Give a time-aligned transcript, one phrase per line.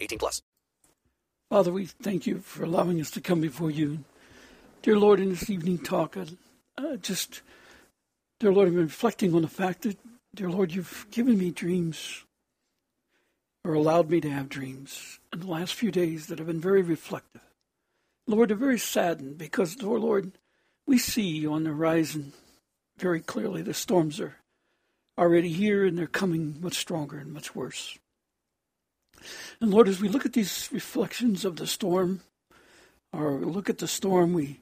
[0.00, 0.42] 18 plus.
[1.50, 4.04] Father, we thank you for allowing us to come before you.
[4.82, 6.26] Dear Lord, in this evening talk, I
[6.76, 7.42] uh, just,
[8.38, 9.96] dear Lord, I'm reflecting on the fact that,
[10.34, 12.24] dear Lord, you've given me dreams
[13.64, 16.82] or allowed me to have dreams in the last few days that have been very
[16.82, 17.42] reflective.
[18.26, 20.32] Lord, they're very saddened because, dear Lord,
[20.86, 22.32] we see on the horizon
[22.98, 24.36] very clearly the storms are
[25.16, 27.98] already here and they're coming much stronger and much worse.
[29.60, 32.20] And Lord, as we look at these reflections of the storm,
[33.12, 34.60] or look at the storm, we,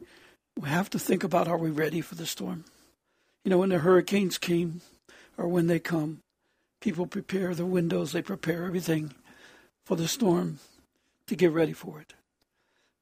[0.58, 2.64] we have to think about are we ready for the storm?
[3.44, 4.80] You know, when the hurricanes came,
[5.36, 6.20] or when they come,
[6.80, 9.14] people prepare the windows, they prepare everything
[9.84, 10.58] for the storm
[11.26, 12.14] to get ready for it.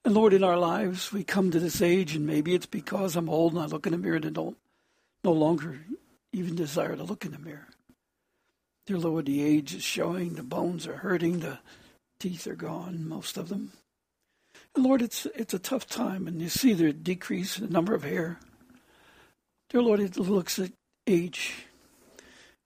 [0.04, 3.30] And Lord, in our lives, we come to this age, and maybe it's because I'm
[3.30, 4.58] old and I look in the mirror and don't
[5.22, 5.78] no longer
[6.32, 7.68] even desire to look in the mirror.
[8.86, 11.58] Dear Lord, the age is showing, the bones are hurting, the
[12.20, 13.72] teeth are gone, most of them.
[14.74, 17.94] And Lord, it's it's a tough time, and you see the decrease in the number
[17.94, 18.38] of hair.
[19.70, 20.72] Dear Lord, it looks at
[21.06, 21.66] age.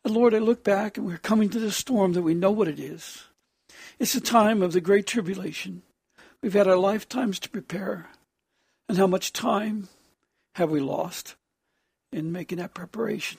[0.05, 2.69] And Lord, I look back and we're coming to the storm that we know what
[2.69, 3.25] it is.
[3.99, 5.83] It's the time of the great tribulation.
[6.43, 8.09] We've had our lifetimes to prepare.
[8.89, 9.89] And how much time
[10.55, 11.35] have we lost
[12.13, 13.39] in making that preparation?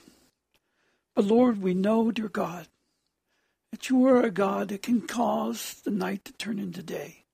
[1.20, 2.66] But Lord, we know, dear God,
[3.72, 7.24] that you are a God that can cause the night to turn into day.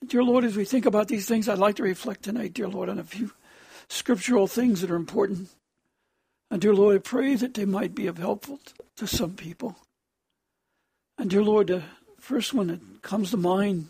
[0.00, 2.68] And dear Lord, as we think about these things, I'd like to reflect tonight, dear
[2.68, 3.32] Lord, on a few
[3.88, 5.48] scriptural things that are important.
[6.52, 8.60] And dear Lord, I pray that they might be of helpful
[8.96, 9.74] to some people.
[11.18, 11.82] And dear Lord, the
[12.20, 13.88] first one that comes to mind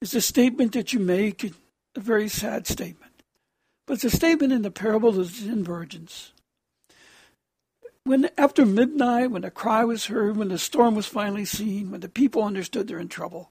[0.00, 3.22] is the statement that you make, a very sad statement.
[3.86, 6.32] But it's a statement in the parable of the ten virgins
[8.04, 12.00] when after midnight, when the cry was heard, when the storm was finally seen, when
[12.00, 13.50] the people understood they're in trouble,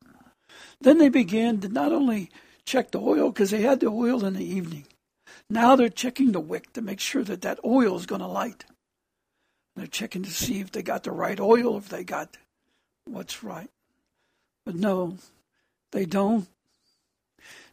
[0.81, 2.29] then they began to not only
[2.65, 4.85] check the oil because they had the oil in the evening.
[5.49, 8.65] Now they're checking the wick to make sure that that oil is going to light.
[9.75, 12.35] They're checking to see if they got the right oil, if they got
[13.05, 13.69] what's right.
[14.65, 15.17] But no,
[15.91, 16.47] they don't.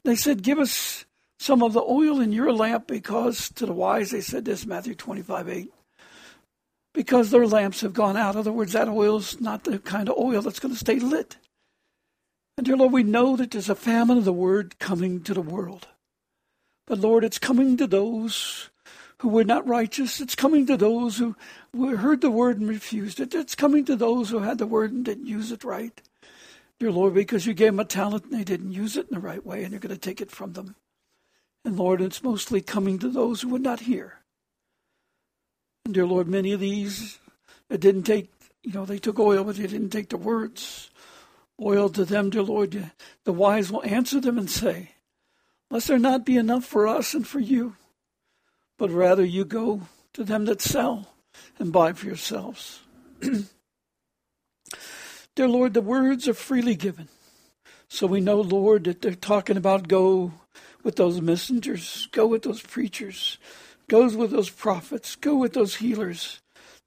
[0.04, 1.04] They said, Give us
[1.38, 4.94] some of the oil in your lamp because to the wise they said this, Matthew
[4.94, 5.72] 25 8
[6.96, 8.34] because their lamps have gone out.
[8.34, 10.98] In other words, that oil is not the kind of oil that's going to stay
[10.98, 11.36] lit.
[12.56, 15.42] And dear Lord, we know that there's a famine of the word coming to the
[15.42, 15.88] world.
[16.86, 18.70] But Lord, it's coming to those
[19.18, 20.22] who were not righteous.
[20.22, 21.36] It's coming to those who,
[21.74, 23.34] heard the word and refused it.
[23.34, 26.00] It's coming to those who had the word and didn't use it right.
[26.80, 29.20] Dear Lord, because you gave them a talent and they didn't use it in the
[29.20, 30.76] right way, and you're going to take it from them.
[31.62, 34.20] And Lord, it's mostly coming to those who would not hear.
[35.92, 37.18] Dear Lord, many of these
[37.68, 38.30] that didn't take,
[38.62, 40.90] you know, they took oil, but they didn't take the words.
[41.60, 42.90] Oil to them, dear Lord,
[43.24, 44.90] the wise will answer them and say,
[45.70, 47.76] Lest there not be enough for us and for you,
[48.78, 49.82] but rather you go
[50.12, 51.14] to them that sell
[51.58, 52.80] and buy for yourselves.
[55.34, 57.08] dear Lord, the words are freely given.
[57.88, 60.32] So we know, Lord, that they're talking about go
[60.82, 63.38] with those messengers, go with those preachers,
[63.88, 66.40] goes with those prophets, go with those healers,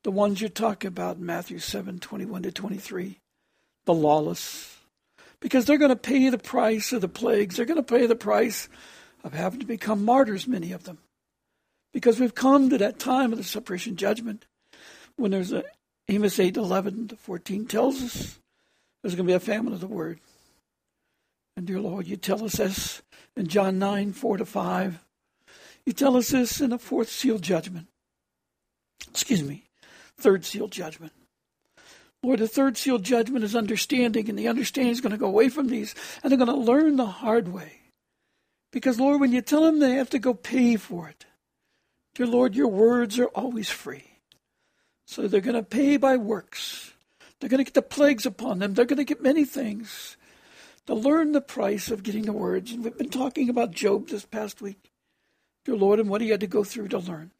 [0.03, 3.19] the ones you talk about in Matthew 7 21 to 23,
[3.85, 4.77] the lawless.
[5.41, 7.55] Because they're going to pay the price of the plagues.
[7.55, 8.67] They're going to pay the price
[9.23, 10.97] of having to become martyrs, many of them.
[11.93, 14.45] Because we've come to that time of the separation judgment
[15.15, 15.63] when there's a
[16.09, 18.39] Amos 8 11 to 14 tells us
[19.01, 20.19] there's going to be a famine of the word.
[21.55, 23.01] And dear Lord, you tell us this
[23.35, 25.05] in John 9 4 to 5
[25.89, 27.87] you tell us this in the fourth seal judgment.
[29.09, 29.63] Excuse me,
[30.19, 31.13] third seal judgment.
[32.21, 35.49] Lord, the third seal judgment is understanding, and the understanding is going to go away
[35.49, 37.71] from these, and they're going to learn the hard way.
[38.71, 41.25] Because, Lord, when you tell them they have to go pay for it,
[42.13, 44.19] dear Lord, your words are always free.
[45.07, 46.93] So they're going to pay by works.
[47.39, 48.75] They're going to get the plagues upon them.
[48.75, 50.17] They're going to get many things
[50.85, 52.73] to learn the price of getting the words.
[52.73, 54.88] And we've been talking about Job this past week
[55.65, 57.31] dear Lord, and what he had to go through to learn.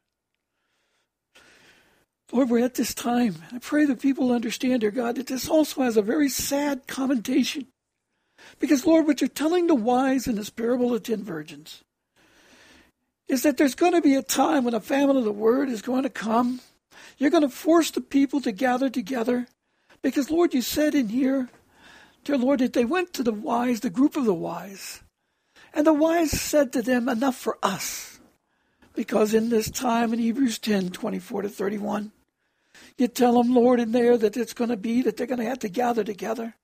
[2.32, 3.36] Lord, we're at this time.
[3.52, 7.68] I pray that people understand, dear God, that this also has a very sad connotation.
[8.60, 11.84] Because, Lord, what you're telling the wise in this parable of ten virgins
[13.28, 15.82] is that there's going to be a time when a famine of the word is
[15.82, 16.62] going to come.
[17.18, 19.48] You're going to force the people to gather together.
[20.02, 21.50] Because, Lord, you said in here,
[22.24, 25.02] dear Lord, that they went to the wise, the group of the wise.
[25.74, 28.20] And the wise said to them, Enough for us.
[28.94, 32.12] Because in this time in Hebrews 10 24 to 31,
[32.98, 35.46] you tell them, Lord, in there that it's going to be that they're going to
[35.46, 36.56] have to gather together.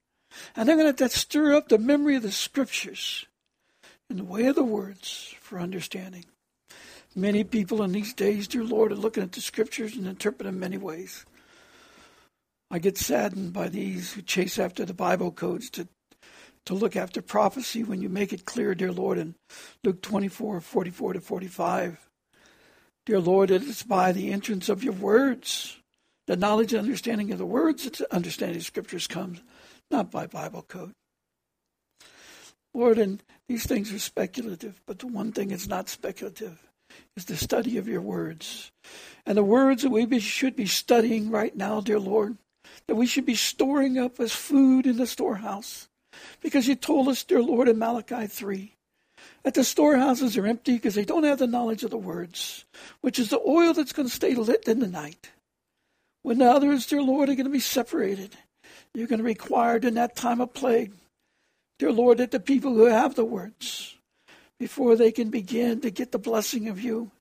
[0.56, 3.26] And they're going to have to stir up the memory of the scriptures
[4.10, 6.26] in the way of the words for understanding.
[7.16, 10.60] Many people in these days, dear Lord, are looking at the scriptures and interpret them
[10.60, 11.26] many ways.
[12.70, 15.88] I get saddened by these who chase after the Bible codes to
[16.66, 19.36] to look after prophecy when you make it clear, dear Lord, in
[19.84, 22.10] Luke 24, 44 to 45.
[23.06, 25.78] Dear Lord, it is by the entrance of your words
[26.28, 29.42] the knowledge and understanding of the words, it's understanding of scriptures comes,
[29.92, 30.94] not by Bible code.
[32.74, 36.60] Lord, and these things are speculative, but the one thing that's not speculative
[37.16, 38.72] is the study of your words.
[39.26, 42.38] And the words that we should be studying right now, dear Lord,
[42.88, 45.88] that we should be storing up as food in the storehouse.
[46.42, 48.76] Because you told us, dear Lord, in Malachi 3,
[49.44, 52.66] that the storehouses are empty because they don't have the knowledge of the words,
[53.02, 55.32] which is the oil that's going to stay lit in the night.
[56.24, 58.36] When the others, dear Lord, are going to be separated,
[58.94, 60.92] you're going to require in that time of plague,
[61.78, 63.96] dear Lord, that the people who have the words,
[64.60, 67.12] before they can begin to get the blessing of you,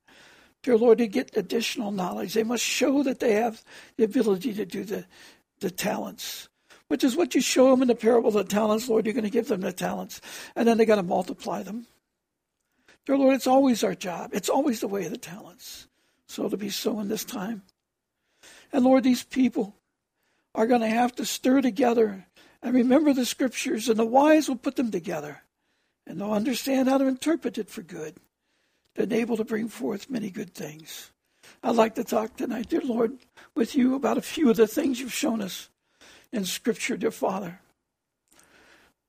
[0.63, 3.63] dear Lord, to get additional knowledge, they must show that they have
[3.97, 5.05] the ability to do the,
[5.61, 6.49] the talents,
[6.95, 9.05] which is what you show them in the parable of the talents, Lord.
[9.05, 10.21] You're going to give them the talents,
[10.55, 11.89] and then they got to multiply them.
[13.05, 14.31] Dear Lord, it's always our job.
[14.33, 15.89] It's always the way of the talents.
[16.29, 17.63] So to be so in this time.
[18.73, 19.75] And Lord, these people
[20.55, 22.27] are going to have to stir together
[22.63, 25.43] and remember the scriptures, and the wise will put them together,
[26.07, 28.19] and they'll understand how to interpret it for good,
[28.95, 31.11] and able to bring forth many good things.
[31.61, 33.19] I'd like to talk tonight, dear Lord,
[33.57, 35.71] with you about a few of the things you've shown us
[36.35, 37.61] in Scripture, dear Father.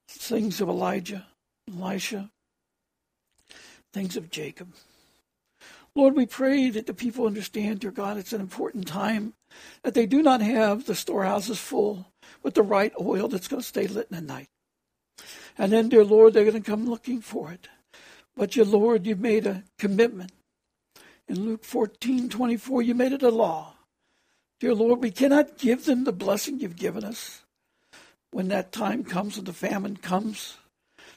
[0.07, 1.25] Things of Elijah,
[1.67, 2.29] Elisha,
[3.93, 4.71] things of Jacob.
[5.95, 9.33] Lord, we pray that the people understand, dear God, it's an important time,
[9.83, 12.11] that they do not have the storehouses full
[12.43, 14.49] with the right oil that's going to stay lit in the night.
[15.57, 17.69] And then, dear Lord, they're going to come looking for it.
[18.35, 20.31] But, your Lord, you made a commitment.
[21.27, 23.75] In Luke 14 24, you made it a law.
[24.59, 27.43] Dear Lord, we cannot give them the blessing you've given us
[28.31, 30.57] when that time comes, when the famine comes.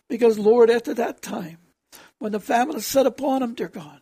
[0.08, 1.58] Because, Lord, after that time,
[2.18, 4.00] when the famine is set upon them, dear God,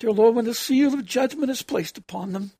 [0.00, 2.52] Dear Lord, when the seal of judgment is placed upon them,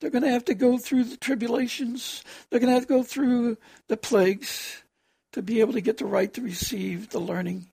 [0.00, 2.24] they're going to have to go through the tribulations.
[2.50, 3.56] They're going to have to go through
[3.88, 4.82] the plagues
[5.32, 7.68] to be able to get the right to receive the learning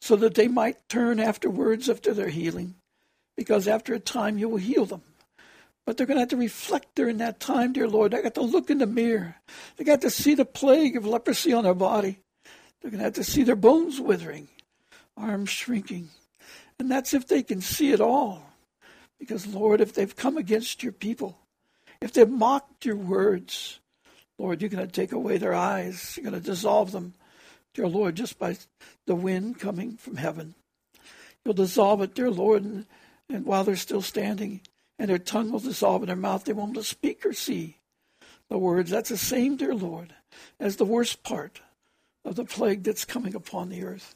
[0.00, 2.76] so that they might turn afterwards after their healing.
[3.36, 5.02] Because after a time, you will heal them.
[5.86, 8.12] But they're going to have to reflect during that time, dear Lord.
[8.12, 9.36] They got to look in the mirror.
[9.76, 12.18] They got to see the plague of leprosy on their body.
[12.80, 14.48] They're going to have to see their bones withering,
[15.16, 16.08] arms shrinking,
[16.78, 18.42] and that's if they can see it all.
[19.18, 21.38] Because, Lord, if they've come against your people,
[22.00, 23.80] if they've mocked your words,
[24.38, 26.16] Lord, you're going to take away their eyes.
[26.16, 27.12] You're going to dissolve them,
[27.74, 28.56] dear Lord, just by
[29.06, 30.54] the wind coming from heaven.
[31.44, 32.86] You'll dissolve it, dear Lord, and,
[33.28, 34.62] and while they're still standing,
[35.00, 37.78] and their tongue will dissolve in their mouth, they won't speak or see
[38.50, 38.90] the words.
[38.90, 40.14] That's the same, dear Lord,
[40.60, 41.62] as the worst part
[42.22, 44.14] of the plague that's coming upon the earth.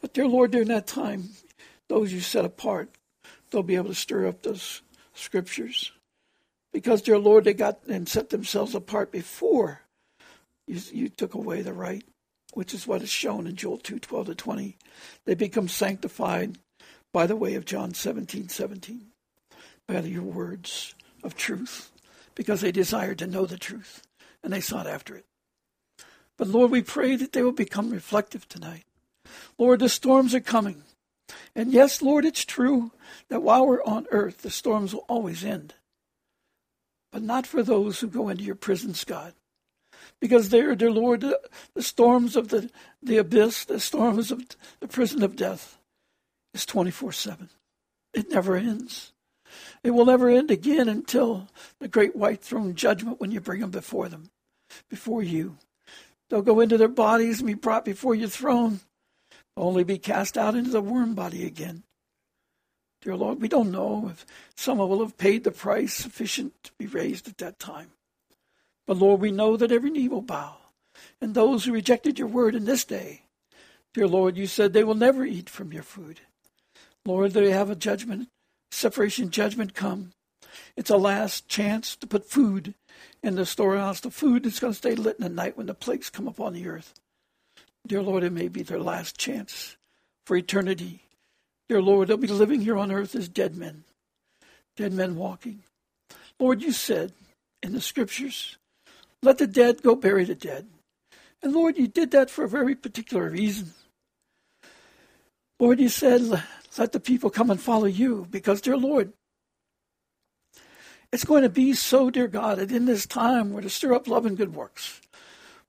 [0.00, 1.30] But, dear Lord, during that time,
[1.88, 2.90] those you set apart,
[3.50, 4.82] they'll be able to stir up those
[5.14, 5.92] scriptures.
[6.72, 9.82] Because, dear Lord, they got and set themselves apart before
[10.66, 12.02] you, you took away the right,
[12.54, 14.76] which is what is shown in Joel 2 12 to 20.
[15.24, 16.58] They become sanctified
[17.12, 19.06] by the way of John 17 17,
[19.86, 21.90] by your words of truth,
[22.34, 24.02] because they desired to know the truth
[24.42, 25.24] and they sought after it.
[26.36, 28.84] But Lord, we pray that they will become reflective tonight.
[29.58, 30.82] Lord, the storms are coming.
[31.54, 32.92] And yes, Lord, it's true
[33.28, 35.74] that while we're on earth, the storms will always end.
[37.10, 39.34] But not for those who go into your prisons, God.
[40.20, 41.22] Because there, dear Lord,
[41.74, 42.70] the, storms of the,
[43.02, 44.44] the abyss, the storms of
[44.80, 45.78] the prison of death
[46.54, 47.50] is 24 7.
[48.14, 49.12] It never ends.
[49.86, 53.70] It will never end again until the great white throne judgment when you bring them
[53.70, 54.30] before them,
[54.90, 55.58] before you.
[56.28, 58.80] They'll go into their bodies and be brought before your throne
[59.56, 61.82] only be cast out into the worm body again.
[63.00, 66.86] Dear Lord, we don't know if someone will have paid the price sufficient to be
[66.86, 67.92] raised at that time.
[68.86, 70.56] But Lord, we know that every knee will bow.
[71.20, 73.22] And those who rejected your word in this day,
[73.94, 76.20] dear Lord, you said they will never eat from your food.
[77.04, 78.28] Lord, they have a judgment,
[78.70, 80.12] separation judgment come.
[80.76, 82.74] It's a last chance to put food
[83.22, 85.74] in the storehouse, the food that's going to stay lit in the night when the
[85.74, 86.94] plagues come upon the earth.
[87.86, 89.76] Dear Lord, it may be their last chance
[90.24, 91.02] for eternity.
[91.68, 93.84] Dear Lord, they'll be living here on earth as dead men,
[94.76, 95.62] dead men walking.
[96.38, 97.12] Lord, you said
[97.62, 98.58] in the scriptures,
[99.22, 100.66] let the dead go bury the dead.
[101.42, 103.72] And Lord, you did that for a very particular reason.
[105.58, 106.42] Lord, you said,
[106.78, 109.12] let the people come and follow you because, dear Lord,
[111.12, 114.08] it's going to be so, dear God, that in this time we're to stir up
[114.08, 115.00] love and good works.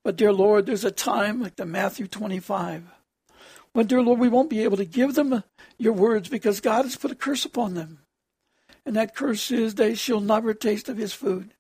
[0.04, 2.84] But, dear Lord, there's a time like the Matthew 25
[3.74, 5.44] when, dear Lord, we won't be able to give them
[5.78, 8.00] your words because God has put a curse upon them.
[8.86, 11.54] And that curse is they shall never taste of his food.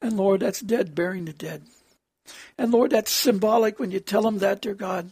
[0.00, 1.64] And Lord, that's dead burying the dead.
[2.56, 5.10] And Lord, that's symbolic when you tell them that, dear God,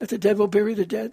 [0.00, 1.12] that the dead will bury the dead.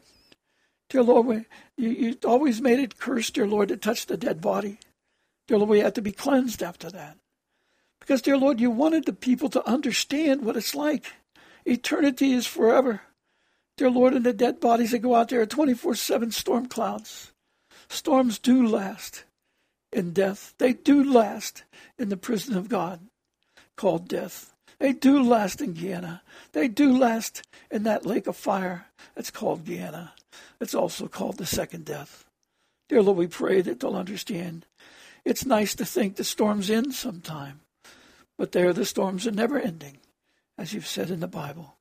[0.92, 1.46] Dear Lord, we,
[1.78, 4.78] you, you always made it cursed, dear Lord, to touch the dead body.
[5.48, 7.18] Dear Lord, we had to be cleansed after that.
[8.02, 11.14] Because, dear Lord, you wanted the people to understand what it's like.
[11.64, 13.04] Eternity is forever.
[13.78, 17.32] Dear Lord, and the dead bodies that go out there are 24 7 storm clouds.
[17.88, 19.24] Storms do last
[19.94, 20.54] in death.
[20.58, 21.64] They do last
[21.98, 23.00] in the prison of God
[23.78, 24.54] called death.
[24.80, 26.22] They do last in Gehenna.
[26.52, 30.12] They do last in that lake of fire that's called Gehenna.
[30.62, 32.24] It's also called the second death.
[32.88, 34.68] Dear Lord, we pray that they'll understand.
[35.26, 37.62] It's nice to think the storms end sometime,
[38.38, 39.98] but there the storms are never ending,
[40.58, 41.78] as you've said in the Bible.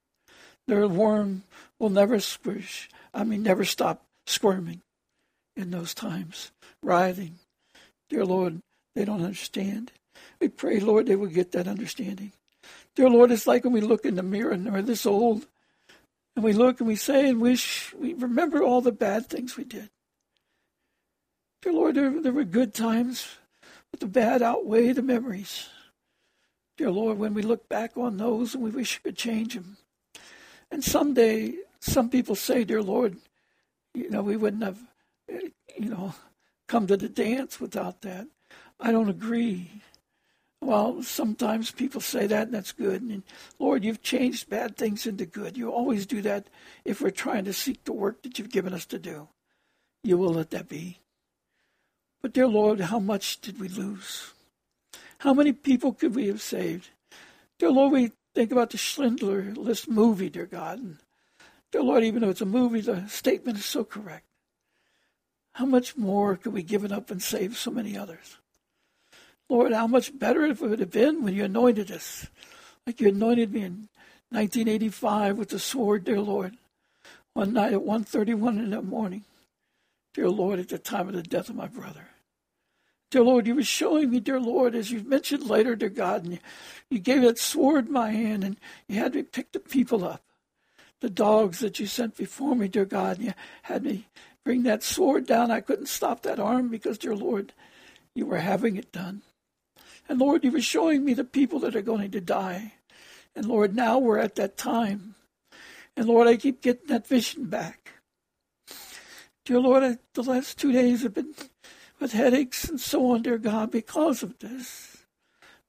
[0.67, 1.45] Their worm
[1.79, 4.81] will never squish, I mean, never stop squirming
[5.57, 6.51] in those times,
[6.83, 7.39] writhing,
[8.09, 8.61] Dear Lord,
[8.95, 9.93] they don't understand.
[10.41, 12.33] We pray, Lord, they will get that understanding.
[12.97, 15.47] Dear Lord, it's like when we look in the mirror and we're this old,
[16.37, 19.65] and we look and we say and wish, we remember all the bad things we
[19.65, 19.91] did.
[21.63, 23.37] Dear Lord, there, there were good times,
[23.91, 25.69] but the bad outweigh the memories.
[26.79, 29.77] Dear Lord, when we look back on those and we wish we could change them.
[30.71, 33.17] And someday, some people say, Dear Lord,
[33.93, 34.79] you know, we wouldn't have,
[35.29, 36.15] you know,
[36.69, 38.27] come to the dance without that.
[38.79, 39.83] I don't agree.
[40.63, 43.01] Well, sometimes people say that, and that's good.
[43.03, 43.23] And
[43.59, 45.57] Lord, you've changed bad things into good.
[45.57, 46.49] You always do that
[46.85, 49.29] if we're trying to seek the work that you've given us to do.
[50.05, 50.99] You will let that be.
[52.23, 54.33] But, dear Lord, how much did we lose?
[55.19, 56.91] How many people could we have saved?
[57.59, 60.79] Dear Lord, we think about the Schindler List movie, dear God.
[60.79, 60.99] And
[61.73, 64.27] dear Lord, even though it's a movie, the statement is so correct.
[65.55, 68.40] How much more could we give it up and save so many others?
[69.51, 72.29] Lord, how much better it would have been when you anointed us,
[72.87, 73.89] like you anointed me in
[74.31, 76.57] 1985 with the sword, dear Lord,
[77.35, 79.25] one night at 1.31 in the morning.
[80.15, 82.07] Dear Lord, at the time of the death of my brother.
[83.11, 86.35] Dear Lord, you were showing me, dear Lord, as you've mentioned later, dear God, and
[86.35, 86.39] you,
[86.89, 90.23] you gave that sword in my hand and you had me pick the people up.
[91.01, 94.07] The dogs that you sent before me, dear God, and you had me
[94.45, 95.51] bring that sword down.
[95.51, 97.53] I couldn't stop that arm because, dear Lord,
[98.15, 99.23] you were having it done.
[100.11, 102.73] And Lord, you were showing me the people that are going to die.
[103.37, 105.15] And Lord, now we're at that time.
[105.97, 107.93] And Lord, I keep getting that vision back.
[109.45, 111.37] Dear Lord, I, the last two days have been
[112.01, 115.05] with headaches and so on, dear God, because of this.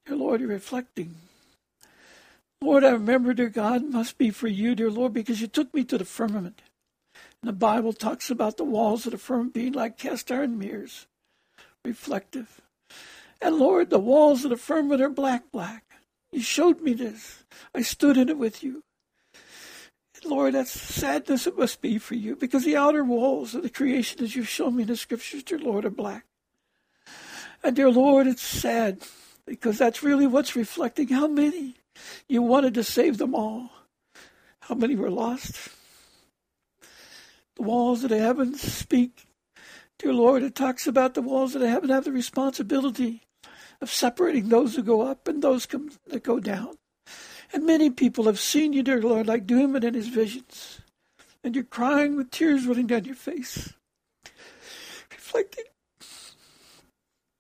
[0.08, 1.18] Dear Lord, you're reflecting.
[2.64, 5.84] Lord, I remember, dear God, must be for you, dear Lord, because you took me
[5.84, 6.64] to the firmament.
[7.44, 11.06] And the Bible talks about the walls of the firmament being like cast iron mirrors,
[11.86, 12.60] reflective.
[13.42, 15.84] And Lord, the walls of the firmament are black, black.
[16.32, 17.44] You showed me this.
[17.74, 18.84] I stood in it with you.
[20.16, 23.70] And Lord, that's sadness it must be for you because the outer walls of the
[23.70, 26.26] creation, as you've shown me in the scriptures, dear Lord, are black.
[27.64, 29.00] And dear Lord, it's sad
[29.46, 31.76] because that's really what's reflecting how many
[32.30, 33.72] you wanted to save them all.
[34.62, 35.70] How many were lost?
[37.56, 39.26] The walls of the heavens speak.
[40.00, 43.22] Dear Lord, it talks about the walls of the heaven have the responsibility
[43.82, 46.76] of separating those who go up and those come, that go down.
[47.54, 50.82] And many people have seen you, dear Lord, like Duman in his visions.
[51.44, 53.74] And you're crying with tears running down your face,
[55.12, 55.66] reflecting,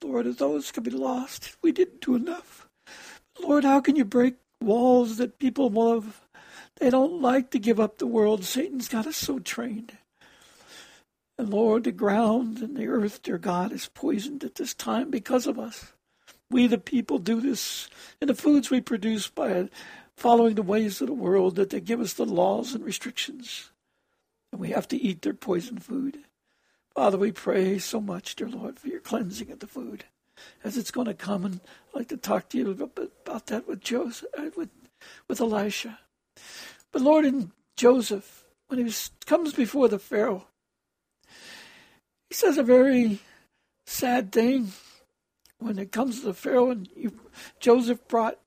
[0.03, 2.67] Lord, if those could be lost, we didn't do enough.
[3.39, 6.27] Lord, how can you break walls that people love?
[6.77, 8.43] They don't like to give up the world.
[8.43, 9.97] Satan's got us so trained.
[11.37, 15.45] And Lord, the ground and the earth, dear God, is poisoned at this time because
[15.45, 15.93] of us.
[16.51, 17.89] We, the people, do this
[18.21, 19.69] in the foods we produce by
[20.17, 23.71] following the ways of the world, that they give us the laws and restrictions.
[24.51, 26.19] And we have to eat their poison food.
[26.93, 30.03] Father, we pray so much, dear Lord, for your cleansing of the food
[30.63, 31.45] as it's going to come.
[31.45, 34.69] And I'd like to talk to you about that with Joseph, uh, with,
[35.27, 35.99] with Elisha.
[36.91, 40.45] But Lord, in Joseph, when he was, comes before the Pharaoh,
[42.29, 43.19] he says a very
[43.85, 44.73] sad thing
[45.61, 46.71] when it comes to the Pharaoh.
[46.71, 47.19] And you,
[47.59, 48.39] Joseph brought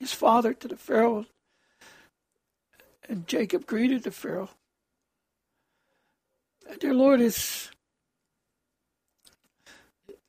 [0.00, 1.26] his father to the Pharaoh,
[3.08, 4.50] and Jacob greeted the Pharaoh.
[6.68, 7.70] And dear Lord, it's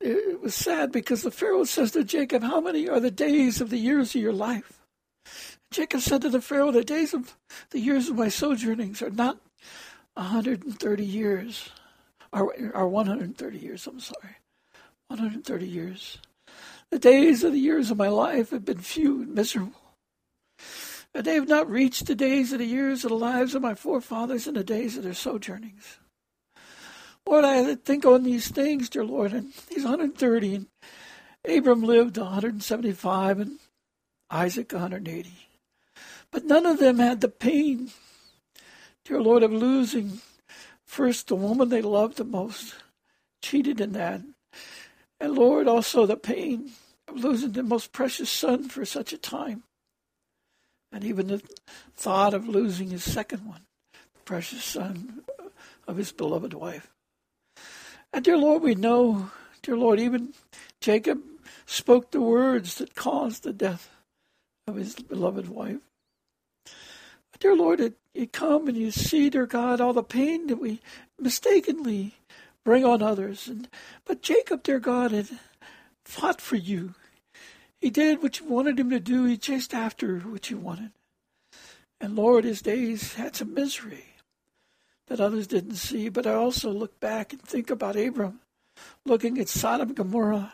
[0.00, 3.70] it was sad because the Pharaoh says to Jacob, How many are the days of
[3.70, 4.80] the years of your life?
[5.70, 7.36] Jacob said to the Pharaoh, The days of
[7.70, 9.38] the years of my sojournings are not
[10.14, 11.70] 130 years,
[12.32, 14.36] or, or 130 years, I'm sorry.
[15.08, 16.18] 130 years.
[16.90, 19.80] The days of the years of my life have been few and miserable.
[21.14, 23.74] And they have not reached the days of the years of the lives of my
[23.74, 25.98] forefathers and the days of their sojournings.
[27.26, 30.66] Lord, I think on these things, dear Lord, and he's 130, and
[31.44, 33.58] Abram lived 175, and
[34.30, 35.32] Isaac 180.
[36.30, 37.90] But none of them had the pain,
[39.04, 40.20] dear Lord, of losing
[40.84, 42.74] first the woman they loved the most,
[43.42, 44.20] cheated in that.
[45.20, 46.70] And Lord, also the pain
[47.08, 49.62] of losing the most precious son for such a time.
[50.92, 51.42] And even the
[51.94, 55.22] thought of losing his second one, the precious son
[55.86, 56.92] of his beloved wife.
[58.12, 59.30] And dear Lord, we know,
[59.62, 60.32] dear Lord, even
[60.80, 61.22] Jacob
[61.66, 63.90] spoke the words that caused the death
[64.66, 65.80] of his beloved wife.
[67.32, 70.56] But dear Lord, it, you come and you see, dear God, all the pain that
[70.56, 70.80] we
[71.18, 72.14] mistakenly
[72.66, 73.46] bring on others.
[73.46, 73.68] And
[74.04, 75.28] but Jacob, dear God, had
[76.04, 76.94] fought for you.
[77.80, 79.24] He did what you wanted him to do.
[79.24, 80.90] He chased after what you wanted.
[82.00, 84.06] And Lord, his days had some misery
[85.06, 86.08] that others didn't see.
[86.08, 88.40] But I also look back and think about Abram,
[89.04, 90.52] looking at Sodom and Gomorrah,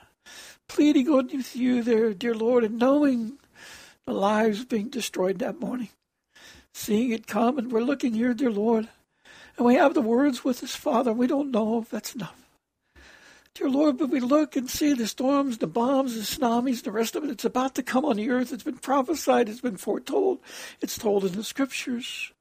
[0.69, 3.39] pleading with you there, dear Lord, and knowing
[4.05, 5.89] the lives being destroyed that morning,
[6.75, 8.91] seeing it come, and we're looking here, dear Lord,
[9.57, 12.43] and we have the words with his Father, we don't know if that's enough.
[13.55, 17.15] Dear Lord, but we look and see the storms, the bombs, the tsunamis, the rest
[17.15, 17.31] of it.
[17.31, 18.51] It's about to come on the earth.
[18.51, 19.49] It's been prophesied.
[19.49, 20.41] It's been foretold.
[20.81, 22.33] It's told in the scriptures.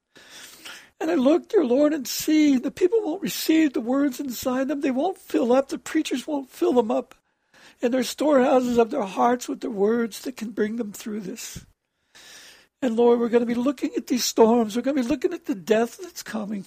[1.02, 4.80] And I look, dear Lord, and see the people won't receive the words inside them.
[4.80, 5.68] They won't fill up.
[5.68, 7.16] The preachers won't fill them up
[7.82, 11.66] in their storehouses of their hearts with the words that can bring them through this.
[12.82, 14.76] And Lord, we're going to be looking at these storms.
[14.76, 16.66] We're going to be looking at the death that's coming.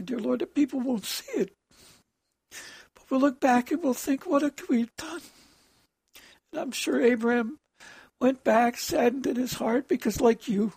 [0.00, 1.52] And dear Lord, the people won't see it.
[2.50, 5.20] But we'll look back and we'll think, what have we done?
[6.50, 7.58] And I'm sure Abraham
[8.18, 10.72] went back saddened in his heart because, like you,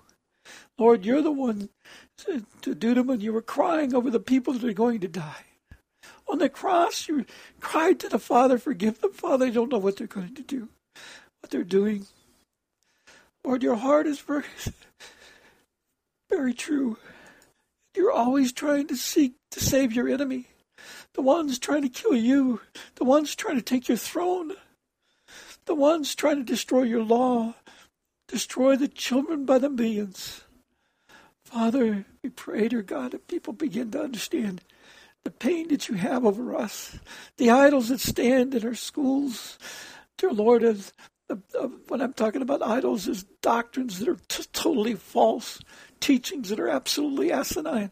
[0.78, 1.70] Lord, you're the one
[2.18, 5.46] to, do them, and you were crying over the people that are going to die.
[6.28, 7.26] On the cross, you
[7.62, 9.46] cried to the Father, Forgive them, Father.
[9.46, 10.68] They don't know what they're going to do,
[11.40, 12.08] what they're doing.
[13.46, 14.44] Lord, your heart is very,
[16.30, 16.98] very true.
[17.96, 20.48] You're always trying to seek to save your enemy,
[21.14, 22.62] the ones trying to kill you,
[22.96, 24.54] the ones trying to take your throne,
[25.66, 27.54] the ones trying to destroy your law,
[28.28, 30.42] destroy the children by the millions.
[31.44, 34.62] Father, we pray, dear God, that people begin to understand
[35.24, 37.00] the pain that you have over us,
[37.38, 39.58] the idols that stand in our schools.
[40.18, 41.36] Dear Lord, uh,
[41.88, 45.60] when I'm talking about idols, is doctrines that are t- totally false,
[46.04, 47.92] teachings that are absolutely asinine.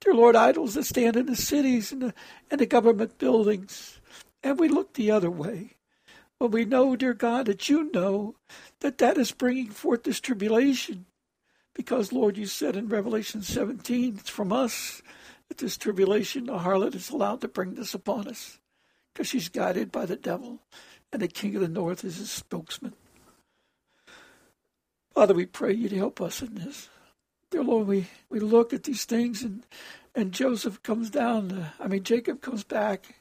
[0.00, 2.14] Dear Lord, idols that stand in the cities and the,
[2.50, 4.00] and the government buildings.
[4.42, 5.76] And we look the other way.
[6.38, 8.34] But we know, dear God, that you know
[8.80, 11.06] that that is bringing forth this tribulation.
[11.74, 15.00] Because, Lord, you said in Revelation 17, it's from us
[15.48, 18.58] that this tribulation, the harlot, is allowed to bring this upon us.
[19.14, 20.60] Because she's guided by the devil,
[21.12, 22.92] and the king of the north is his spokesman.
[25.14, 26.88] Father, we pray you to help us in this.
[27.52, 29.66] Dear Lord, we, we look at these things, and,
[30.14, 31.52] and Joseph comes down.
[31.52, 33.16] Uh, I mean, Jacob comes back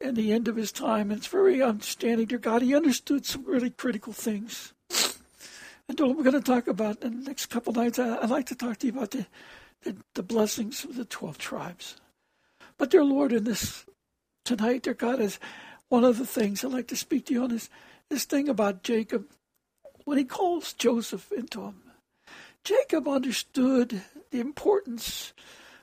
[0.00, 2.62] at the end of his time, and it's very understanding, dear God.
[2.62, 4.72] He understood some really critical things.
[5.88, 8.00] And we're going to talk about in the next couple nights.
[8.00, 9.26] I, would like to talk to you about the,
[9.84, 12.00] the, the blessings of the 12 tribes.
[12.78, 13.84] But, dear Lord, in this
[14.44, 15.38] tonight, dear God, is
[15.88, 17.70] one of the things I'd like to speak to you on is
[18.08, 19.26] this thing about Jacob.
[20.04, 21.76] When he calls Joseph into him,
[22.64, 25.32] Jacob understood the importance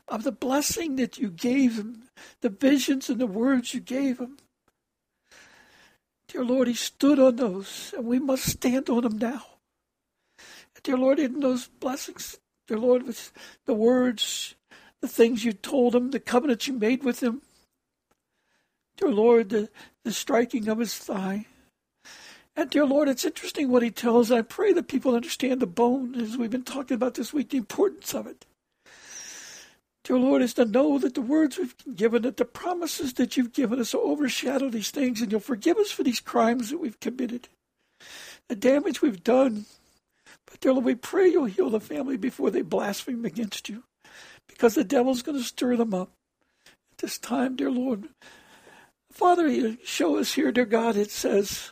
[0.07, 2.03] of the blessing that you gave him,
[2.41, 4.37] the visions and the words you gave him.
[6.27, 9.45] Dear Lord, he stood on those, and we must stand on them now.
[10.83, 12.37] Dear Lord, in those blessings,
[12.67, 13.31] dear Lord, with
[13.65, 14.55] the words,
[15.01, 17.41] the things you told him, the covenant you made with him,
[18.95, 19.69] dear Lord, the,
[20.05, 21.45] the striking of his thigh.
[22.59, 24.33] And dear Lord, it's interesting what he tells.
[24.33, 27.57] I pray that people understand the bone, as we've been talking about this week, the
[27.57, 28.45] importance of it.
[30.03, 33.53] Dear Lord, is to know that the words we've given, that the promises that you've
[33.53, 36.99] given us will overshadow these things, and you'll forgive us for these crimes that we've
[36.99, 37.47] committed,
[38.49, 39.65] the damage we've done.
[40.45, 43.83] But dear Lord, we pray you'll heal the family before they blaspheme against you,
[44.49, 46.09] because the devil's going to stir them up.
[46.65, 48.09] At this time, dear Lord,
[49.13, 51.71] Father, you show us here, dear God, it says,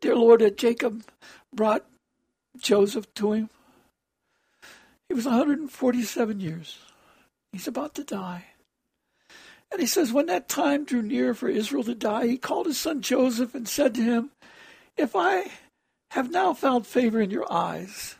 [0.00, 1.04] Dear Lord, that Jacob
[1.54, 1.84] brought
[2.58, 3.50] Joseph to him.
[5.08, 6.78] He was 147 years.
[7.52, 8.46] He's about to die.
[9.72, 12.78] And he says, When that time drew near for Israel to die, he called his
[12.78, 14.30] son Joseph and said to him,
[14.96, 15.50] If I
[16.12, 18.16] have now found favor in your eyes,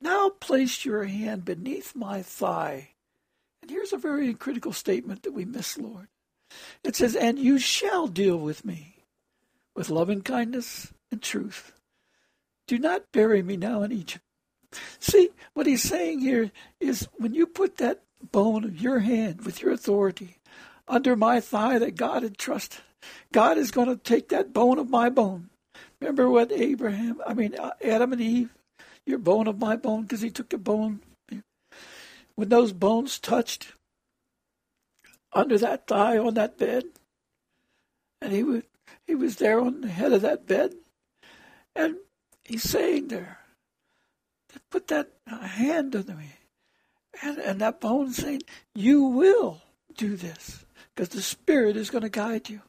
[0.00, 2.90] now place your hand beneath my thigh.
[3.62, 6.08] And here's a very critical statement that we miss, Lord.
[6.82, 8.96] It says, And you shall deal with me
[9.74, 11.72] with loving kindness and truth.
[12.66, 14.24] Do not bury me now in Egypt.
[14.98, 16.50] See, what he's saying here
[16.80, 20.38] is when you put that bone of your hand with your authority
[20.88, 22.80] under my thigh that God had trusted,
[23.32, 25.50] God is going to take that bone of my bone.
[26.00, 28.50] Remember what Abraham, I mean, uh, Adam and Eve,
[29.06, 31.00] your bone of my bone, because he took a bone.
[32.34, 33.72] When those bones touched
[35.32, 36.86] under that thigh on that bed,
[38.20, 38.64] and he would,
[39.06, 40.74] he was there on the head of that bed,
[41.74, 41.96] and
[42.44, 43.38] he's saying there,
[44.70, 46.32] put that uh, hand under me.
[47.22, 48.42] And, and that bone saying,
[48.74, 49.62] You will
[49.96, 52.62] do this because the Spirit is going to guide you.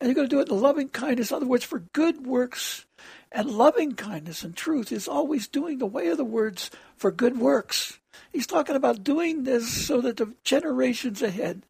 [0.00, 1.30] And you're going to do it in loving kindness.
[1.30, 2.86] In other words, for good works
[3.30, 7.38] and loving kindness and truth is always doing the way of the words for good
[7.38, 7.98] works.
[8.32, 11.62] He's talking about doing this so that the generations ahead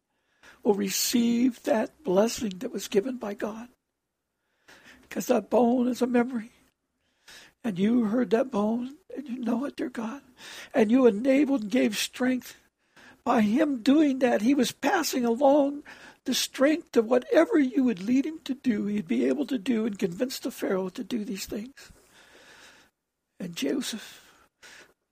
[0.63, 3.69] will receive that blessing that was given by God.
[5.01, 6.51] Because that bone is a memory.
[7.63, 10.21] And you heard that bone, and you know it, dear God.
[10.73, 12.57] And you enabled and gave strength.
[13.23, 15.83] By him doing that, he was passing along
[16.25, 19.85] the strength of whatever you would lead him to do, he'd be able to do
[19.85, 21.91] and convince the Pharaoh to do these things.
[23.39, 24.21] And Joseph,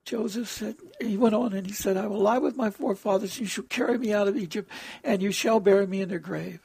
[0.06, 3.46] Joseph said, he went on and he said, I will lie with my forefathers, you
[3.46, 4.70] shall carry me out of Egypt,
[5.04, 6.60] and you shall bury me in their grave.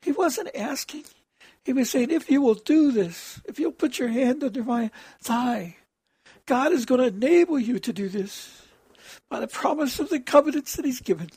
[0.00, 1.04] He wasn't asking,
[1.66, 4.88] he was saying, if you will do this, if you'll put your hand under my
[5.20, 5.74] thigh,
[6.46, 8.62] God is going to enable you to do this
[9.28, 11.28] by the promise of the covenants that he's given.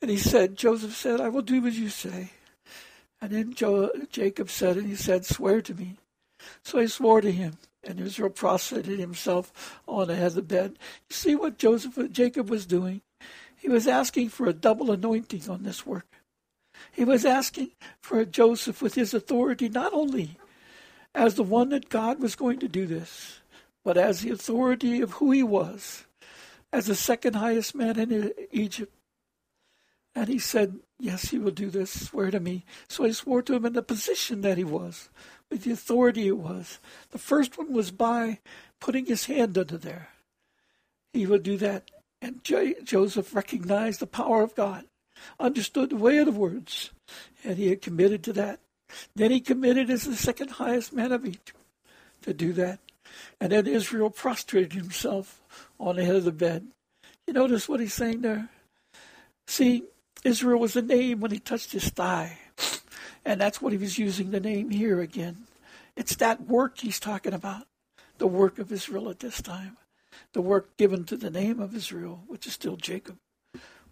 [0.00, 2.30] And he said, Joseph said, I will do as you say.
[3.20, 5.98] And then jo- Jacob said, and he said, swear to me.
[6.64, 10.78] So he swore to him, and Israel prostrated himself on the head of the bed.
[11.10, 13.02] You see what Joseph, Jacob was doing?
[13.54, 16.06] He was asking for a double anointing on this work.
[16.90, 20.36] He was asking for Joseph with his authority, not only
[21.14, 23.40] as the one that God was going to do this,
[23.84, 26.04] but as the authority of who he was,
[26.72, 28.92] as the second highest man in Egypt.
[30.14, 32.06] And he said, Yes, he will do this.
[32.06, 32.64] Swear to me.
[32.86, 35.08] So he swore to him in the position that he was,
[35.50, 36.78] with the authority it was.
[37.10, 38.38] The first one was by
[38.78, 40.10] putting his hand under there.
[41.12, 41.90] He would do that.
[42.20, 44.84] And Joseph recognized the power of God
[45.38, 46.90] understood the way of the words,
[47.44, 48.60] and he had committed to that.
[49.14, 51.56] Then he committed as the second highest man of Egypt
[52.22, 52.80] to do that.
[53.40, 55.40] And then Israel prostrated himself
[55.78, 56.68] on the head of the bed.
[57.26, 58.48] You notice what he's saying there?
[59.46, 59.84] See,
[60.24, 62.38] Israel was a name when he touched his thigh.
[63.24, 65.46] And that's what he was using the name here again.
[65.96, 67.66] It's that work he's talking about,
[68.18, 69.76] the work of Israel at this time,
[70.32, 73.18] the work given to the name of Israel, which is still Jacob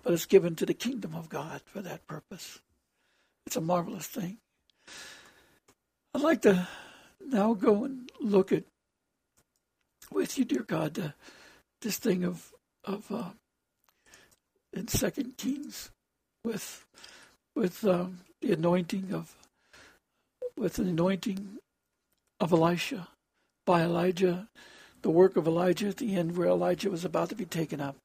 [0.03, 2.61] but it's given to the kingdom of God for that purpose.
[3.47, 4.39] It's a marvelous thing.
[6.15, 6.69] I'd like to
[7.25, 8.65] now go and look at
[10.11, 11.09] with you, dear God, uh,
[11.83, 12.53] this thing of
[12.85, 13.31] of uh,
[14.73, 15.91] in Second Kings
[16.45, 16.85] with
[17.55, 19.37] with um, the anointing of
[20.57, 21.59] with the anointing
[22.41, 23.09] of Elisha
[23.67, 24.49] by Elijah,
[25.03, 27.97] the work of Elijah at the end where Elijah was about to be taken up.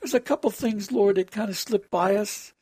[0.00, 2.52] There's a couple things, Lord, that kind of slip by us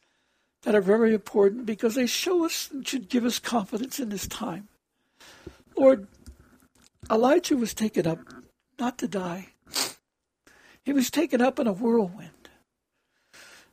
[0.62, 4.26] that are very important because they show us and should give us confidence in this
[4.26, 4.68] time.
[5.76, 6.08] Lord,
[7.10, 8.18] Elijah was taken up
[8.78, 9.48] not to die.
[10.84, 12.30] he was taken up in a whirlwind.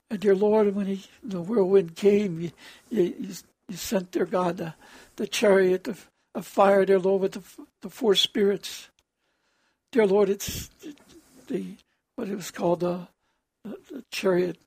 [0.10, 2.52] And dear Lord, when he, the whirlwind came, you,
[2.90, 3.34] you,
[3.68, 4.76] you sent, dear God, the,
[5.16, 7.42] the chariot of, of fire, dear Lord, with the,
[7.82, 8.90] the four spirits.
[9.92, 10.70] Dear Lord, it's
[11.48, 11.76] the,
[12.16, 13.08] what it was called, the,
[13.66, 14.58] the, chariot.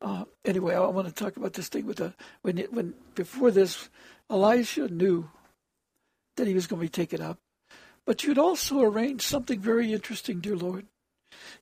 [0.00, 3.50] Uh, anyway, I want to talk about this thing with the, when, it, when, before
[3.50, 3.88] this,
[4.28, 5.28] Elisha knew
[6.36, 7.38] that he was going to be taken up.
[8.04, 10.86] But you'd also arranged something very interesting, dear Lord.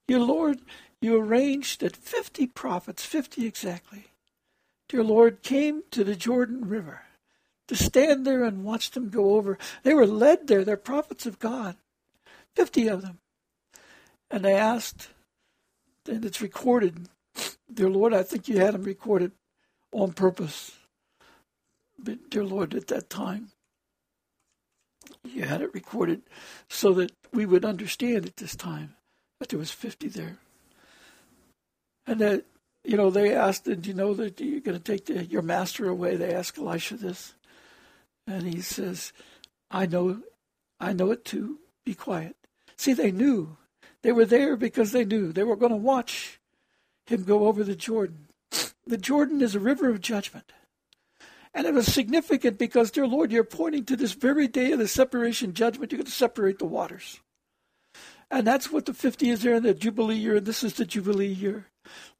[0.08, 0.60] Your Lord,
[1.00, 4.06] you arranged that 50 prophets, 50 exactly,
[4.88, 7.02] dear Lord, came to the Jordan River
[7.68, 9.58] to stand there and watch them go over.
[9.82, 11.76] They were led there, they're prophets of God,
[12.56, 13.18] 50 of them.
[14.30, 15.08] And they asked,
[16.10, 17.08] and it's recorded,
[17.72, 19.32] dear Lord, I think you had them recorded
[19.92, 20.76] on purpose.
[21.98, 23.50] But, dear Lord, at that time,
[25.24, 26.22] you had it recorded
[26.68, 28.94] so that we would understand at this time
[29.38, 30.38] that there was 50 there.
[32.06, 32.44] And that,
[32.84, 35.88] you know, they asked, Did you know that you're going to take the, your master
[35.88, 36.16] away?
[36.16, 37.34] They asked Elisha this.
[38.26, 39.12] And he says,
[39.70, 40.22] I know,
[40.80, 41.58] I know it too.
[41.84, 42.36] Be quiet.
[42.76, 43.56] See, they knew.
[44.02, 45.32] They were there because they knew.
[45.32, 46.40] They were going to watch
[47.06, 48.26] him go over the Jordan.
[48.86, 50.52] The Jordan is a river of judgment.
[51.52, 54.88] And it was significant because, dear Lord, you're pointing to this very day of the
[54.88, 55.90] separation judgment.
[55.90, 57.20] You're going to separate the waters.
[58.30, 60.84] And that's what the 50 is there in the Jubilee year, and this is the
[60.84, 61.66] Jubilee year.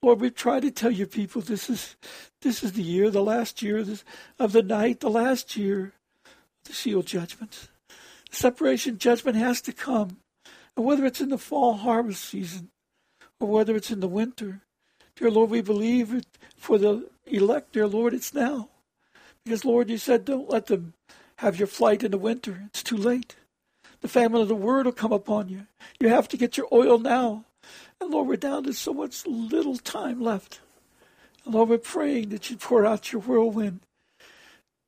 [0.03, 1.97] Lord, we try to tell you people this is
[2.43, 3.85] this is the year, the last year
[4.39, 5.93] of the night, the last year
[6.25, 6.33] of
[6.65, 7.69] the seal judgments.
[8.31, 10.17] The separation judgment has to come.
[10.81, 12.71] And whether it's in the fall harvest season
[13.39, 14.63] or whether it's in the winter,
[15.15, 16.25] dear Lord, we believe it
[16.57, 18.71] for the elect, dear Lord, it's now.
[19.45, 20.95] Because, Lord, you said don't let them
[21.37, 22.63] have your flight in the winter.
[22.69, 23.37] It's too late.
[24.01, 25.67] The famine of the word will come upon you.
[26.01, 27.45] You have to get your oil now.
[28.01, 30.61] And Lord, we're down to so much little time left.
[31.45, 33.81] And Lord, we're praying that you pour out your whirlwind,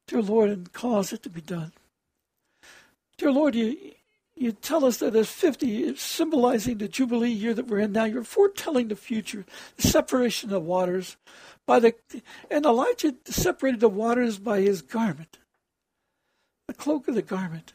[0.06, 1.72] dear Lord, and cause it to be done.
[3.18, 3.92] Dear Lord, you
[4.42, 8.04] you tell us that as 50 is symbolizing the Jubilee year that we're in now.
[8.04, 9.44] You're foretelling the future,
[9.76, 11.16] the separation of waters
[11.66, 11.94] by the
[12.50, 15.38] and Elijah separated the waters by his garment,
[16.66, 17.72] the cloak of the garment.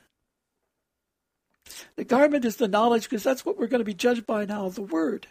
[1.95, 4.69] The garment is the knowledge because that's what we're going to be judged by now,
[4.69, 5.27] the word.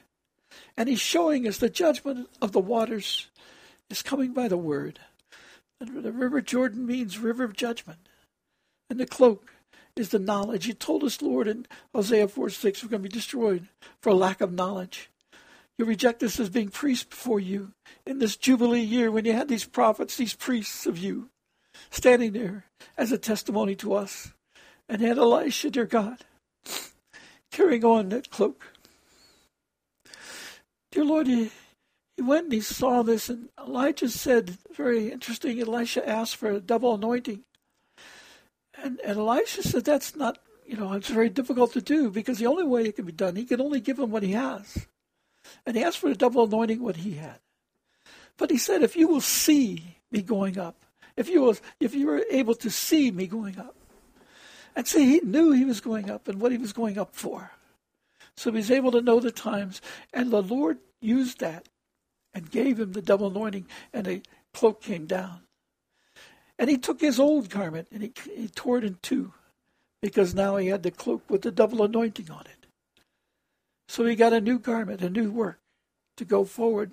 [0.77, 3.29] And he's showing us the judgment of the waters
[3.91, 5.01] is coming by the word.
[5.81, 7.99] And the river Jordan means river of judgment.
[8.89, 9.53] And the cloak
[9.97, 10.67] is the knowledge.
[10.67, 13.69] You told us, Lord, in Hosea 4 6, we're going to be destroyed
[14.01, 15.11] for lack of knowledge.
[15.79, 17.73] You reject us as being priests before you
[18.07, 21.29] in this Jubilee year when you had these prophets, these priests of you,
[21.91, 22.65] standing there
[22.97, 24.33] as a testimony to us
[24.89, 26.25] and had Elisha, dear God,
[27.51, 28.73] carrying on that cloak.
[30.93, 31.51] Dear Lord, he,
[32.17, 36.61] he went and he saw this, and Elijah said, very interesting, Elisha asked for a
[36.61, 37.45] double anointing.
[38.83, 42.47] And, and Elisha said, that's not, you know, it's very difficult to do because the
[42.47, 44.87] only way it can be done, he can only give him what he has.
[45.65, 47.39] And he asked for the double anointing what he had.
[48.37, 50.77] But he said, if you will see me going up,
[51.17, 53.75] if you will, if you were able to see me going up,
[54.75, 57.51] and see, he knew he was going up and what he was going up for.
[58.37, 59.81] So he was able to know the times.
[60.13, 61.67] And the Lord used that
[62.35, 65.46] and gave him the double anointing, and a cloak came down.
[66.59, 69.33] And he took his old garment and he, he tore it in two
[70.01, 72.67] because now he had the cloak with the double anointing on it.
[73.89, 75.59] So he got a new garment, a new work
[76.17, 76.93] to go forward,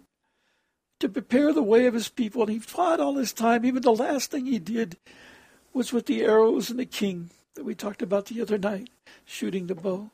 [0.99, 2.43] to prepare the way of his people.
[2.43, 3.65] And he fought all this time.
[3.65, 4.97] Even the last thing he did
[5.73, 8.89] was with the arrows and the king that we talked about the other night,
[9.25, 10.11] shooting the bow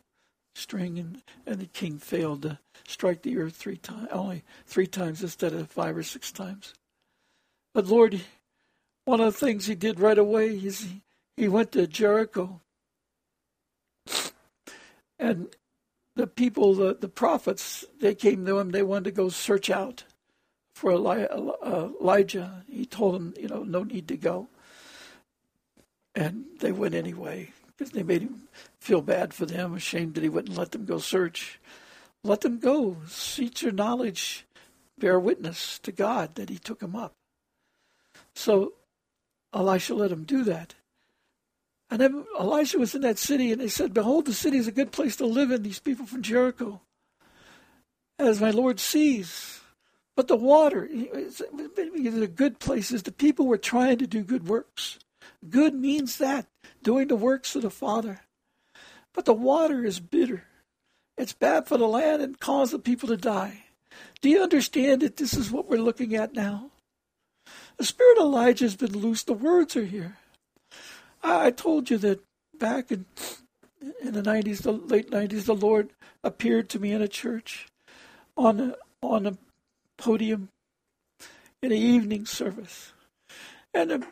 [0.55, 5.21] string, and, and the king failed to strike the earth three times, only three times
[5.21, 6.73] instead of five or six times.
[7.73, 8.21] But Lord,
[9.05, 10.87] one of the things he did right away is
[11.35, 12.61] he, went to Jericho.
[15.17, 15.49] And
[16.15, 18.71] the people, the, the prophets, they came to him.
[18.71, 20.03] They wanted to go search out
[20.73, 22.63] for uh, Elijah.
[22.69, 24.49] He told them, you know, no need to go.
[26.15, 28.43] And they went anyway because they made him
[28.79, 31.59] feel bad for them, ashamed that he wouldn't let them go search.
[32.23, 32.97] Let them go.
[33.07, 34.45] Seek your knowledge.
[34.97, 37.13] Bear witness to God that he took him up.
[38.35, 38.73] So
[39.53, 40.75] Elisha let him do that.
[41.89, 44.71] And then Elisha was in that city, and they said, Behold, the city is a
[44.71, 46.81] good place to live in, these people from Jericho,
[48.19, 49.61] as my Lord sees.
[50.15, 54.99] But the water, the good places, the people were trying to do good works.
[55.49, 56.47] Good means that,
[56.83, 58.21] doing the works of the Father.
[59.13, 60.43] But the water is bitter.
[61.17, 63.63] It's bad for the land and cause the people to die.
[64.21, 66.71] Do you understand that this is what we're looking at now?
[67.79, 69.23] The spirit of Elijah has been loose.
[69.23, 70.17] The words are here.
[71.23, 72.21] I told you that
[72.57, 73.05] back in
[74.01, 77.69] in the nineties, the late nineties, the Lord appeared to me in a church
[78.35, 79.37] on a, on a
[79.97, 80.49] podium
[81.61, 82.91] in an evening service,
[83.73, 84.07] and the,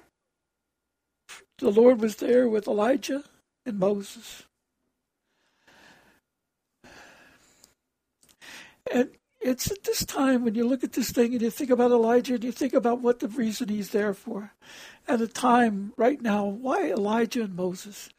[1.57, 3.25] the Lord was there with Elijah
[3.65, 4.43] and Moses.
[8.89, 9.09] And
[9.47, 12.35] it's at this time when you look at this thing and you think about Elijah
[12.35, 14.51] and you think about what the reason he's there for.
[15.07, 18.09] At the time, right now, why Elijah and Moses?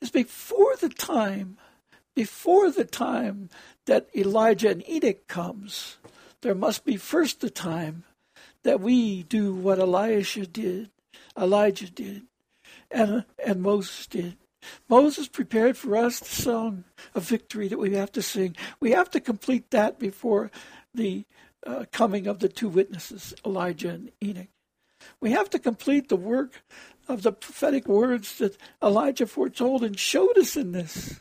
[0.00, 1.58] Is before the time,
[2.14, 3.50] before the time
[3.86, 5.96] that Elijah and Enoch comes,
[6.42, 8.04] there must be first the time
[8.62, 10.90] that we do what Elisha did,
[11.36, 12.22] Elijah did,
[12.88, 14.36] and, and Moses did.
[14.88, 18.56] Moses prepared for us the song of victory that we have to sing.
[18.80, 20.50] We have to complete that before
[20.94, 21.24] the
[21.66, 24.48] uh, coming of the two witnesses, Elijah and Enoch.
[25.20, 26.62] We have to complete the work
[27.06, 31.20] of the prophetic words that Elijah foretold and showed us in this.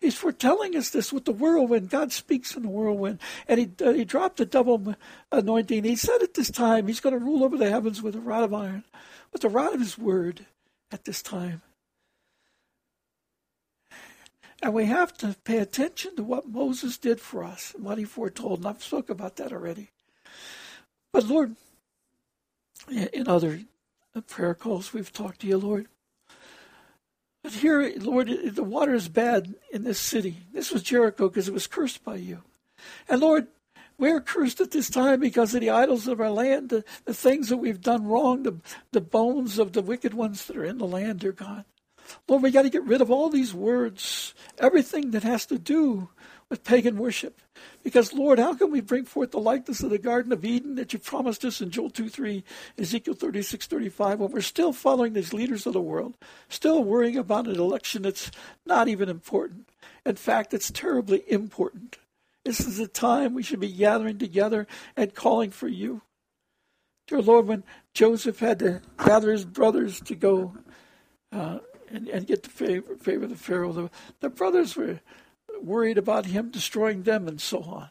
[0.00, 1.88] He's foretelling us this with the whirlwind.
[1.88, 3.20] God speaks in the whirlwind.
[3.48, 4.94] And he, uh, he dropped the double
[5.32, 5.84] anointing.
[5.84, 8.44] He said at this time, He's going to rule over the heavens with a rod
[8.44, 8.84] of iron,
[9.32, 10.44] with the rod of His word
[10.92, 11.62] at this time.
[14.64, 18.04] And we have to pay attention to what Moses did for us and what he
[18.04, 18.60] foretold.
[18.60, 19.90] And I've spoke about that already.
[21.12, 21.56] But Lord,
[22.90, 23.60] in other
[24.26, 25.88] prayer calls, we've talked to you, Lord.
[27.42, 30.38] But here, Lord, the water is bad in this city.
[30.54, 32.40] This was Jericho because it was cursed by you.
[33.06, 33.48] And Lord,
[33.98, 37.50] we're cursed at this time because of the idols of our land, the, the things
[37.50, 38.56] that we've done wrong, the,
[38.92, 41.66] the bones of the wicked ones that are in the land, dear God.
[42.28, 46.08] Lord, we got to get rid of all these words, everything that has to do
[46.48, 47.40] with pagan worship.
[47.82, 50.92] Because, Lord, how can we bring forth the likeness of the Garden of Eden that
[50.92, 52.44] you promised us in Joel 2 3,
[52.78, 56.16] Ezekiel 36 35, when we're still following these leaders of the world,
[56.48, 58.30] still worrying about an election that's
[58.66, 59.68] not even important?
[60.06, 61.98] In fact, it's terribly important.
[62.44, 66.02] This is the time we should be gathering together and calling for you.
[67.06, 70.54] Dear Lord, when Joseph had to gather his brothers to go
[71.32, 71.58] uh,
[71.94, 73.72] and, and get the favor, favor of the Pharaoh.
[73.72, 75.00] The, the brothers were
[75.60, 77.90] worried about him destroying them and so on.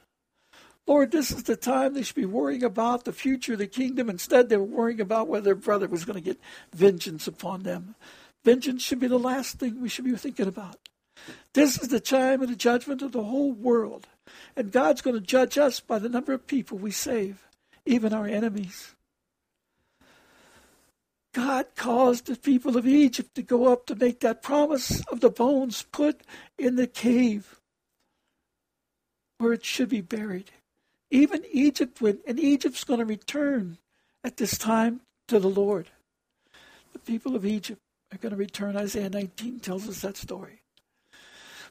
[0.85, 4.09] Lord, this is the time they should be worrying about the future of the kingdom.
[4.09, 6.39] Instead, they were worrying about whether their brother was going to get
[6.73, 7.95] vengeance upon them.
[8.43, 10.77] Vengeance should be the last thing we should be thinking about.
[11.53, 14.07] This is the time of the judgment of the whole world.
[14.57, 17.47] And God's going to judge us by the number of people we save,
[17.85, 18.93] even our enemies.
[21.33, 25.31] God caused the people of Egypt to go up to make that promise of the
[25.31, 26.21] bones put
[26.57, 27.59] in the cave
[29.39, 30.51] where it should be buried.
[31.09, 33.77] Even Egypt went, and Egypt's going to return
[34.23, 35.89] at this time to the Lord.
[36.93, 38.77] The people of Egypt are going to return.
[38.77, 40.61] Isaiah 19 tells us that story.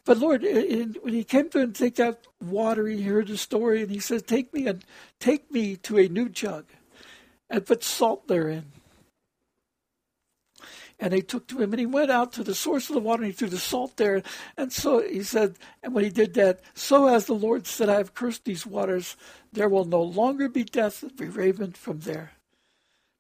[0.05, 3.83] But Lord, in, when he came to him, take that water, he heard the story,
[3.83, 4.85] and he says, "Take me and
[5.21, 6.65] take me to a new jug,
[7.49, 8.73] and put salt therein."
[11.03, 13.25] And they took to him, and he went out to the source of the water,
[13.25, 14.23] and he threw the salt there.
[14.57, 17.97] And so he said, and when he did that, so as the Lord said, I
[17.97, 19.17] have cursed these waters,
[19.53, 22.35] there will no longer be death be raven from there.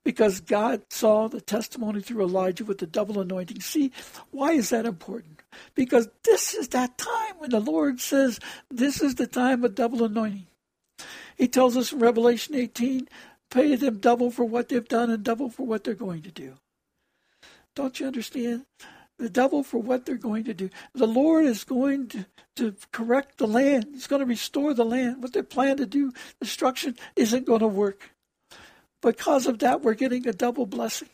[0.04, 3.60] Because God saw the testimony through Elijah with the double anointing.
[3.60, 3.90] See,
[4.30, 5.42] why is that important?
[5.74, 8.38] Because this is that time when the Lord says,
[8.70, 10.46] This is the time of double anointing.
[11.36, 13.08] He tells us in Revelation 18,
[13.50, 16.54] pay them double for what they've done and double for what they're going to do.
[17.74, 18.66] Don't you understand?
[19.18, 20.70] The devil for what they're going to do.
[20.94, 23.88] The Lord is going to, to correct the land.
[23.92, 25.22] He's going to restore the land.
[25.22, 28.10] What they plan to do, destruction, isn't going to work.
[29.00, 31.08] Because of that, we're getting a double blessing.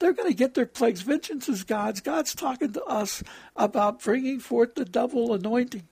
[0.00, 1.00] They're going to get their plagues.
[1.00, 2.00] Vengeance is God's.
[2.00, 3.22] God's talking to us
[3.56, 5.88] about bringing forth the double anointing,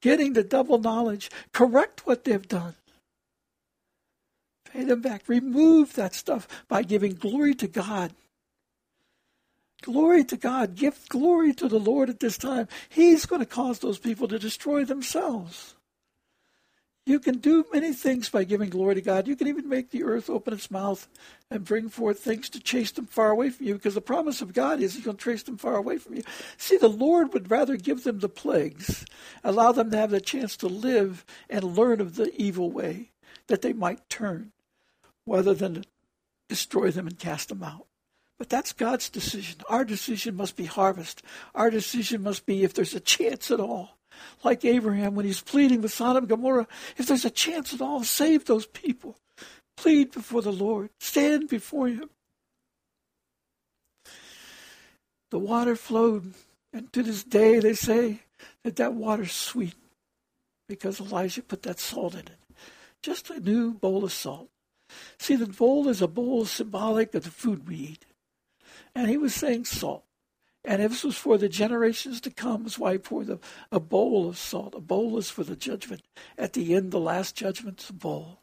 [0.00, 2.74] getting the double knowledge, correct what they've done.
[4.72, 5.24] Pay them back.
[5.26, 8.12] Remove that stuff by giving glory to God.
[9.82, 10.76] Glory to God.
[10.76, 12.68] Give glory to the Lord at this time.
[12.88, 15.74] He's going to cause those people to destroy themselves.
[17.04, 19.26] You can do many things by giving glory to God.
[19.26, 21.08] You can even make the earth open its mouth
[21.50, 24.52] and bring forth things to chase them far away from you because the promise of
[24.52, 26.22] God is He's going to chase them far away from you.
[26.56, 29.04] See, the Lord would rather give them the plagues,
[29.42, 33.10] allow them to have the chance to live and learn of the evil way
[33.48, 34.52] that they might turn,
[35.26, 35.84] rather than
[36.48, 37.86] destroy them and cast them out.
[38.42, 39.60] But that's God's decision.
[39.68, 41.22] Our decision must be harvest.
[41.54, 43.98] Our decision must be if there's a chance at all.
[44.42, 46.66] like Abraham when he's pleading with Sodom and Gomorrah.
[46.96, 49.16] If there's a chance at all, save those people.
[49.76, 50.90] Plead before the Lord.
[50.98, 52.10] Stand before him.
[55.30, 56.34] The water flowed,
[56.72, 58.22] and to this day they say
[58.64, 59.76] that that water's sweet
[60.68, 62.40] because Elijah put that salt in it.
[63.04, 64.48] Just a new bowl of salt.
[65.20, 68.04] See, the bowl is a bowl symbolic of the food we eat.
[68.94, 70.04] And he was saying salt.
[70.64, 73.40] And if this was for the generations to come, that's why he poured a,
[73.72, 74.74] a bowl of salt.
[74.76, 76.02] A bowl is for the judgment.
[76.38, 78.40] At the end, the last judgment's a bowl.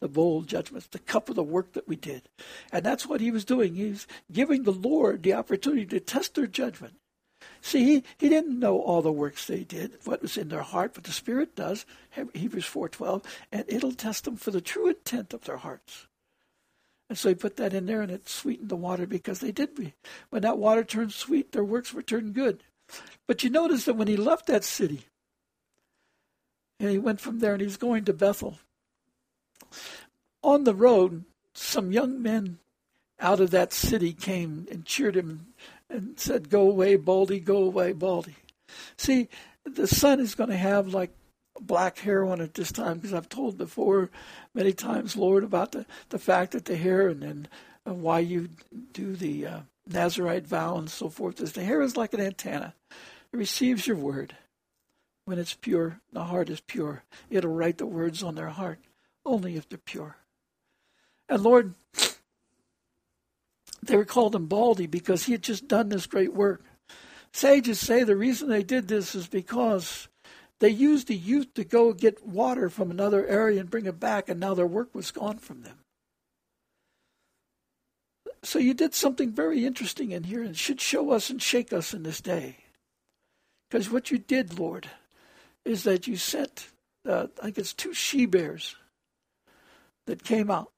[0.00, 2.28] The bowl of judgments, the cup of the work that we did.
[2.72, 3.74] And that's what he was doing.
[3.74, 6.94] He was giving the Lord the opportunity to test their judgment.
[7.62, 10.92] See, he, he didn't know all the works they did, what was in their heart,
[10.94, 11.84] but the Spirit does,
[12.34, 16.06] Hebrews 4.12, and it'll test them for the true intent of their hearts.
[17.10, 19.74] And so he put that in there, and it sweetened the water because they did.
[19.74, 19.94] Be.
[20.30, 22.62] When that water turned sweet, their works were turned good.
[23.26, 25.02] But you notice that when he left that city,
[26.78, 28.60] and he went from there and he's going to Bethel,
[30.44, 32.58] on the road, some young men
[33.18, 35.48] out of that city came and cheered him
[35.90, 38.36] and said, Go away, Baldy, go away, Baldy.
[38.96, 39.28] See,
[39.64, 41.10] the son is going to have like
[41.60, 44.10] black hair on it this time because I've told before
[44.54, 47.48] many times, Lord, about the, the fact that the hair and
[47.86, 48.50] uh, why you
[48.92, 52.74] do the uh, Nazarite vow and so forth is the hair is like an antenna.
[53.32, 54.36] It receives your word.
[55.24, 57.04] When it's pure, the heart is pure.
[57.28, 58.80] It'll write the words on their heart
[59.24, 60.16] only if they're pure.
[61.28, 61.74] And Lord,
[63.82, 66.64] they were called him Baldy because he had just done this great work.
[67.32, 70.08] Sages say the reason they did this is because
[70.60, 74.28] they used the youth to go get water from another area and bring it back,
[74.28, 75.78] and now their work was gone from them.
[78.42, 81.92] So you did something very interesting in here and should show us and shake us
[81.92, 82.56] in this day.
[83.68, 84.88] Because what you did, Lord,
[85.64, 86.68] is that you sent,
[87.06, 88.76] uh, I think it's two she bears
[90.06, 90.70] that came out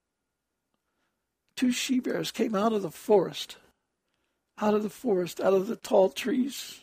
[1.56, 3.56] two she bears came out of the forest,
[4.58, 6.80] out of the forest, out of the tall trees.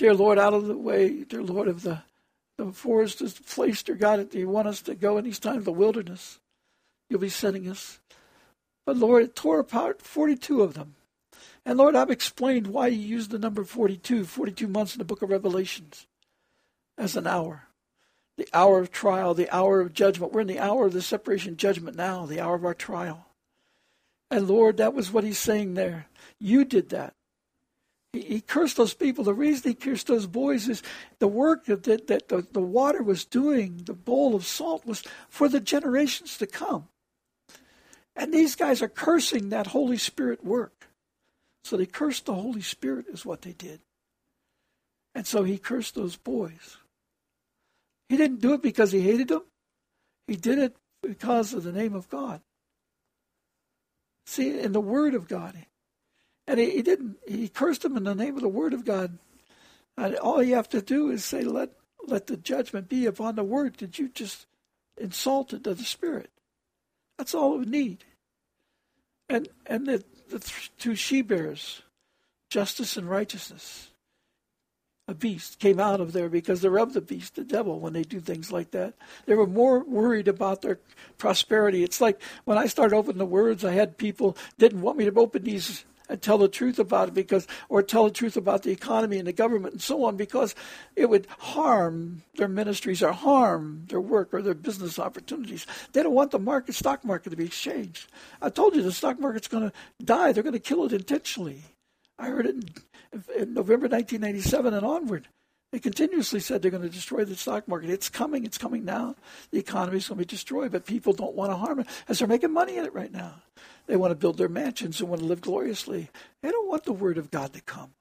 [0.00, 1.98] Dear Lord, out of the way, dear Lord, of the,
[2.56, 5.38] the forest is the place, dear God, that you want us to go in these
[5.38, 6.40] times of the wilderness.
[7.10, 8.00] You'll be sending us.
[8.86, 10.94] But Lord, it tore apart 42 of them.
[11.66, 15.20] And Lord, I've explained why you used the number 42, 42 months in the book
[15.20, 16.06] of Revelations
[16.96, 17.64] as an hour.
[18.38, 20.32] The hour of trial, the hour of judgment.
[20.32, 23.26] We're in the hour of the separation judgment now, the hour of our trial.
[24.30, 26.06] And Lord, that was what he's saying there.
[26.38, 27.12] You did that.
[28.12, 29.24] He, he cursed those people.
[29.24, 30.82] The reason he cursed those boys is
[31.18, 35.02] the work that, that, that the, the water was doing, the bowl of salt, was
[35.28, 36.88] for the generations to come.
[38.16, 40.88] And these guys are cursing that Holy Spirit work.
[41.64, 43.80] So they cursed the Holy Spirit, is what they did.
[45.14, 46.78] And so he cursed those boys.
[48.08, 49.44] He didn't do it because he hated them,
[50.26, 52.40] he did it because of the name of God.
[54.26, 55.54] See, in the Word of God.
[56.50, 59.16] And he, he didn't, he cursed them in the name of the Word of God.
[59.96, 61.70] And all you have to do is say, let,
[62.08, 64.46] let the judgment be upon the Word that you just
[64.96, 66.28] insulted to the Spirit.
[67.16, 68.04] That's all would need.
[69.28, 70.40] And, and the, the
[70.76, 71.82] two she bears,
[72.50, 73.90] justice and righteousness
[75.06, 78.02] a beast came out of there because they're of the beast, the devil, when they
[78.02, 78.94] do things like that.
[79.26, 80.78] They were more worried about their
[81.16, 81.84] prosperity.
[81.84, 85.14] It's like when I started opening the words, I had people didn't want me to
[85.14, 88.70] open these and tell the truth about it because or tell the truth about the
[88.70, 90.54] economy and the government and so on because
[90.96, 95.66] it would harm their ministries or harm their work or their business opportunities.
[95.92, 98.10] They don't want the market stock market to be exchanged.
[98.42, 100.32] I told you the stock market's going to die.
[100.32, 101.62] They're going to kill it intentionally.
[102.18, 102.64] I heard it in
[103.36, 105.28] in November 1997 and onward.
[105.72, 107.90] They continuously said they're going to destroy the stock market.
[107.90, 108.44] It's coming.
[108.44, 109.14] It's coming now.
[109.52, 112.18] The economy is going to be destroyed, but people don't want to harm it as
[112.18, 113.42] they're making money in it right now.
[113.86, 116.10] They want to build their mansions and want to live gloriously.
[116.42, 117.92] They don't want the word of God to come.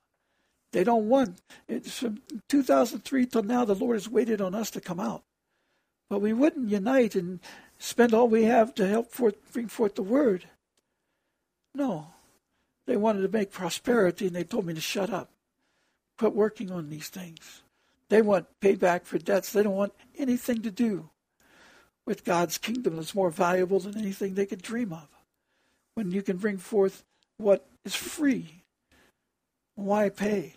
[0.72, 3.66] They don't want it's from 2003 till now.
[3.66, 5.24] The Lord has waited on us to come out,
[6.10, 7.40] but we wouldn't unite and
[7.80, 10.46] spend all we have to help forth, bring forth the word.
[11.74, 12.08] No,
[12.86, 15.30] they wanted to make prosperity, and they told me to shut up.
[16.20, 17.64] Quit working on these things.
[18.10, 19.54] They want payback for debts.
[19.54, 21.10] They don't want anything to do
[22.06, 25.08] with God's kingdom that's more valuable than anything they could dream of.
[25.96, 27.04] When you can bring forth
[27.38, 28.64] what is free,
[29.76, 30.56] why pay?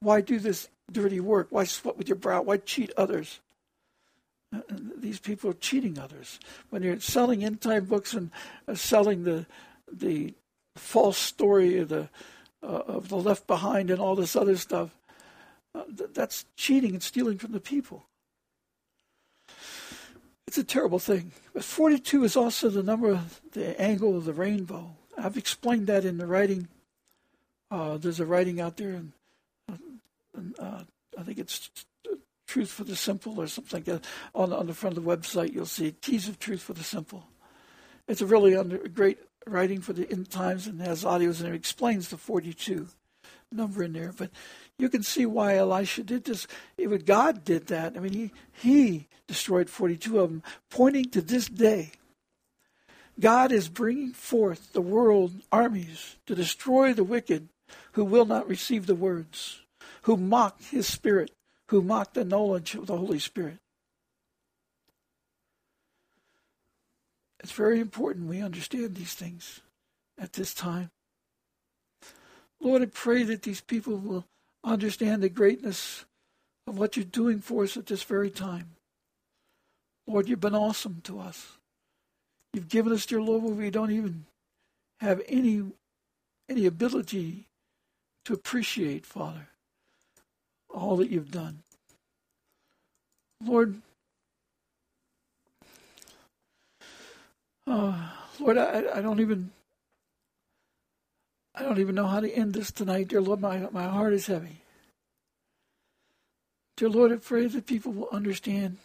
[0.00, 1.46] Why do this dirty work?
[1.50, 2.42] Why sweat with your brow?
[2.42, 3.38] Why cheat others?
[4.98, 6.40] These people are cheating others.
[6.70, 8.30] When you're selling end time books and
[8.66, 9.46] uh, selling the
[9.90, 10.34] the
[10.76, 12.08] false story of the
[12.62, 14.96] uh, of the left behind and all this other stuff.
[15.74, 18.06] uh, th- that's cheating and stealing from the people.
[20.46, 21.32] It's a terrible thing.
[21.54, 24.94] But 42 is also the number of the angle of the rainbow.
[25.16, 26.68] I've explained that in the writing.
[27.70, 29.00] Uh, there's a writing out there,
[30.34, 30.82] and, uh,
[31.18, 31.70] I think it's
[32.46, 34.02] Truth for the Simple or something like.
[34.34, 37.24] On, on the front of the website, you'll see Keys of Truth for the Simple.
[38.06, 41.54] It's a really under, great writing for the end times and has audios and it
[41.54, 42.88] explains the 42
[43.50, 44.12] number in there.
[44.16, 44.30] But
[44.78, 46.46] you can see why Elisha did this.
[46.76, 51.46] If God did that, I mean, he, he destroyed 42 of them, pointing to this
[51.46, 51.92] day.
[53.20, 57.48] God is bringing forth the world armies to destroy the wicked
[57.92, 59.60] who will not receive the words,
[60.02, 61.30] who mock his spirit,
[61.68, 63.58] who mock the knowledge of the Holy Spirit.
[67.42, 69.60] It's very important we understand these things
[70.18, 70.90] at this time.
[72.60, 74.24] Lord, I pray that these people will
[74.62, 76.04] understand the greatness
[76.66, 78.70] of what you're doing for us at this very time.
[80.06, 81.58] Lord, you've been awesome to us.
[82.52, 84.26] You've given us, your love where we don't even
[85.00, 85.64] have any
[86.48, 87.46] any ability
[88.24, 89.48] to appreciate, Father,
[90.68, 91.60] all that you've done.
[93.44, 93.80] Lord,
[97.72, 97.94] uh,
[98.38, 99.50] Lord, I, I don't even
[101.54, 103.40] I don't even know how to end this tonight, dear Lord.
[103.40, 104.62] My my heart is heavy.
[106.76, 108.78] Dear Lord, I pray that people will understand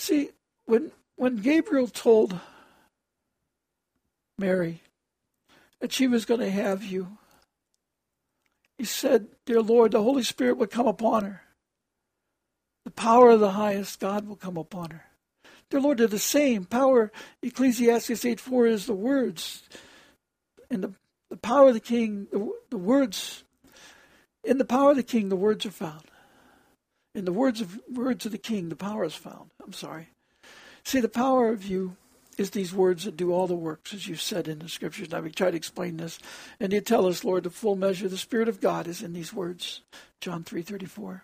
[0.00, 0.30] See,
[0.64, 2.40] when when Gabriel told
[4.38, 4.80] Mary
[5.80, 7.18] that she was going to have you,
[8.80, 11.42] he said, Dear Lord, the Holy Spirit would come upon her.
[12.86, 15.04] The power of the highest God will come upon her.
[15.68, 16.64] Dear Lord, they're the same.
[16.64, 17.12] Power,
[17.42, 19.64] Ecclesiastes 8 4 is the words.
[20.70, 20.94] And the,
[21.28, 23.44] the power of the king, the, the words,
[24.44, 26.04] in the power of the king, the words are found.
[27.14, 29.50] In the words of words of the king, the power is found.
[29.62, 30.08] I'm sorry.
[30.86, 31.98] See, the power of you
[32.40, 35.10] is these words that do all the works, as you've said in the scriptures.
[35.10, 36.18] Now we try to explain this,
[36.58, 39.32] and you tell us, Lord, the full measure the Spirit of God is in these
[39.32, 39.82] words,
[40.20, 41.22] John three thirty four.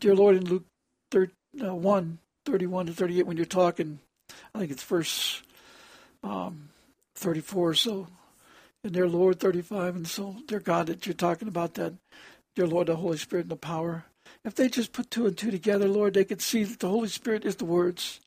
[0.00, 0.64] Dear Lord, in Luke
[1.12, 1.28] 3,
[1.62, 4.00] uh, 1, 31 to 38, when you're talking,
[4.52, 5.42] I think it's verse
[6.24, 6.70] um,
[7.14, 8.08] 34 so,
[8.82, 11.92] and dear Lord, 35, and so, dear God, that you're talking about that,
[12.56, 14.06] dear Lord, the Holy Spirit and the power.
[14.44, 17.08] If they just put two and two together, Lord, they could see that the Holy
[17.08, 18.18] Spirit is the words.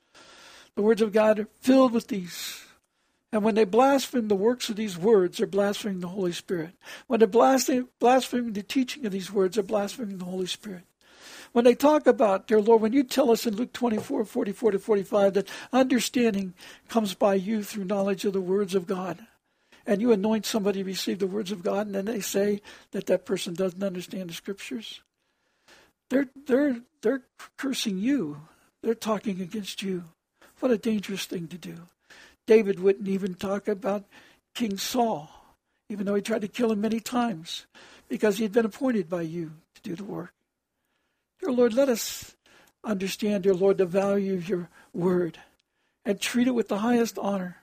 [0.76, 2.62] The words of God are filled with these.
[3.32, 6.72] And when they blaspheme the works of these words, they're blaspheming the Holy Spirit.
[7.08, 10.84] When they blaspheme, the teaching of these words, they're blaspheming the Holy Spirit.
[11.52, 14.80] When they talk about, dear Lord, when you tell us in Luke 24, 44 to
[14.80, 16.54] 45 that understanding
[16.90, 19.26] comes by you through knowledge of the words of God,
[19.86, 22.62] and you anoint somebody to receive the words of God, and then they say
[22.92, 25.02] that that person doesn't understand the scriptures,
[26.10, 27.24] they're, they're, they're
[27.58, 28.42] cursing you.
[28.82, 30.04] They're talking against you.
[30.60, 31.76] What a dangerous thing to do.
[32.48, 34.06] David wouldn't even talk about
[34.54, 35.30] King Saul,
[35.90, 37.66] even though he tried to kill him many times,
[38.08, 40.34] because he had been appointed by you to do the work.
[41.42, 42.36] Dear Lord, let us
[42.84, 45.40] understand, dear Lord, the value of your word
[46.06, 47.58] and treat it with the highest honor.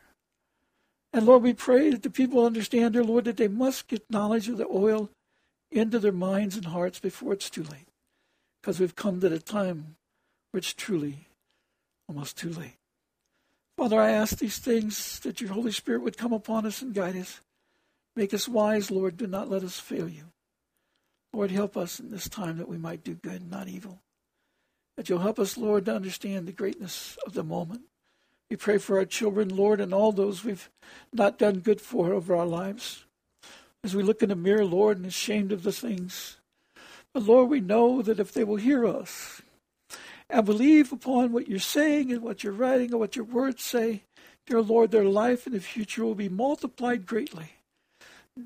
[1.13, 4.49] And Lord, we pray that the people understand, dear Lord, that they must get knowledge
[4.49, 5.11] of the oil
[5.71, 7.87] into their minds and hearts before it's too late
[8.61, 9.97] because we've come to the time
[10.51, 11.27] where it's truly
[12.09, 12.77] almost too late.
[13.83, 17.17] Father, I ask these things that your Holy Spirit would come upon us and guide
[17.17, 17.41] us.
[18.15, 19.17] Make us wise, Lord.
[19.17, 20.27] Do not let us fail you.
[21.33, 23.99] Lord, help us in this time that we might do good, not evil.
[24.97, 27.81] That you'll help us, Lord, to understand the greatness of the moment.
[28.49, 30.71] We pray for our children, Lord, and all those we've
[31.13, 33.05] not done good for over our lives.
[33.83, 36.37] As we look in the mirror, Lord, and ashamed of the things
[37.13, 39.43] but Lord, we know that if they will hear us
[40.33, 44.03] and believe upon what you're saying and what you're writing and what your words say,
[44.47, 47.53] dear Lord, their life in the future will be multiplied greatly.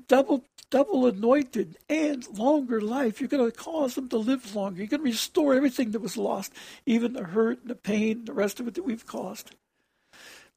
[0.07, 3.21] Double double anointed and longer life.
[3.21, 4.79] You're going to cause them to live longer.
[4.79, 6.51] You're going to restore everything that was lost,
[6.85, 9.55] even the hurt and the pain, and the rest of it that we've caused.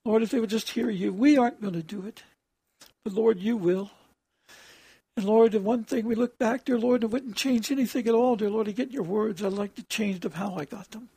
[0.05, 2.25] Lord, if they would just hear you, we aren't going to do it.
[3.05, 3.93] But Lord, you will.
[5.17, 8.15] And Lord, the one thing we look back, dear Lord, it wouldn't change anything at
[8.15, 9.45] all, dear Lord, to get your words.
[9.45, 11.09] I'd like to change them how I got them.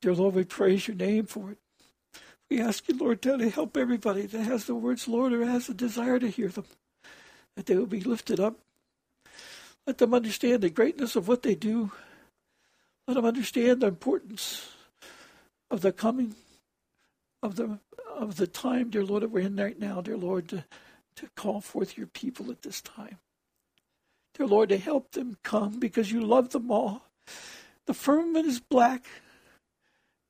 [0.00, 1.58] Dear Lord, we praise your name for it.
[2.50, 5.74] We ask you, Lord, to help everybody that has the words, Lord, or has a
[5.74, 6.64] desire to hear them,
[7.56, 8.54] that they will be lifted up.
[9.86, 11.92] Let them understand the greatness of what they do.
[13.06, 14.68] Let them understand the importance
[15.70, 16.34] of the coming
[17.42, 17.78] of the
[18.18, 20.64] of the time, dear Lord, that we're in right now, dear Lord, to,
[21.16, 23.18] to call forth your people at this time.
[24.34, 27.04] Dear Lord, to help them come because you love them all.
[27.86, 29.06] The firmament is black.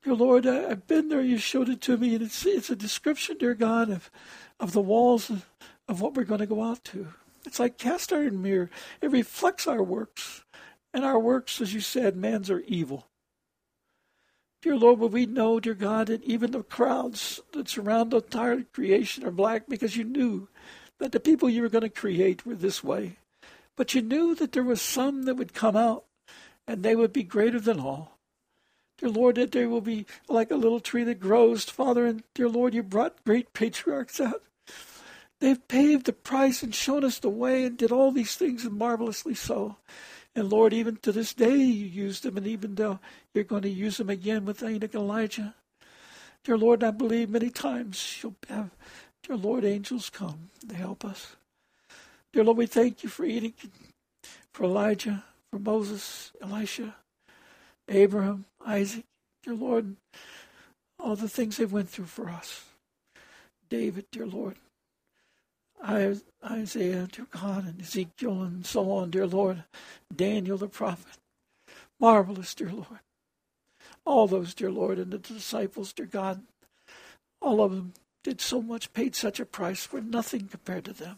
[0.03, 1.21] Dear Lord, I, have been there.
[1.21, 4.09] You showed it to me, and it's it's a description, dear God, of
[4.59, 5.49] of the walls of,
[5.87, 7.07] of what we're going to go out to.
[7.45, 8.69] It's like cast iron mirror.
[9.01, 10.45] It reflects our works,
[10.93, 13.07] and our works, as you said, man's are evil.
[14.61, 18.63] Dear Lord, will we know, dear God, that even the crowds that surround the entire
[18.63, 20.49] creation are black because you knew
[20.99, 23.17] that the people you were going to create were this way.
[23.77, 26.03] But you knew that there was some that would come out
[26.67, 28.18] and they would be greater than all.
[28.99, 32.05] Dear Lord, that they will be like a little tree that grows, Father.
[32.05, 34.43] And dear Lord, you brought great patriarchs out.
[35.39, 38.77] They've paved the price and shown us the way and did all these things and
[38.77, 39.77] marvelously so.
[40.35, 42.99] And Lord, even to this day you used them, and even though
[43.33, 45.55] you're going to use them again with Enoch and Elijah.
[46.43, 48.71] Dear Lord, I believe many times you'll have,
[49.23, 51.35] dear Lord, angels come to help us.
[52.33, 53.53] Dear Lord, we thank you for Enoch,
[54.53, 56.95] for Elijah, for Moses, Elisha,
[57.89, 59.05] Abraham, Isaac,
[59.43, 59.95] dear Lord,
[60.99, 62.65] all the things they went through for us.
[63.69, 64.55] David, dear Lord,
[65.83, 69.63] Isaiah, dear God, and Ezekiel, and so on, dear Lord,
[70.13, 71.17] Daniel the prophet.
[71.99, 72.99] Marvelous, dear Lord.
[74.05, 76.41] All those, dear Lord, and the disciples, dear God,
[77.41, 81.17] all of them did so much, paid such a price for nothing compared to them.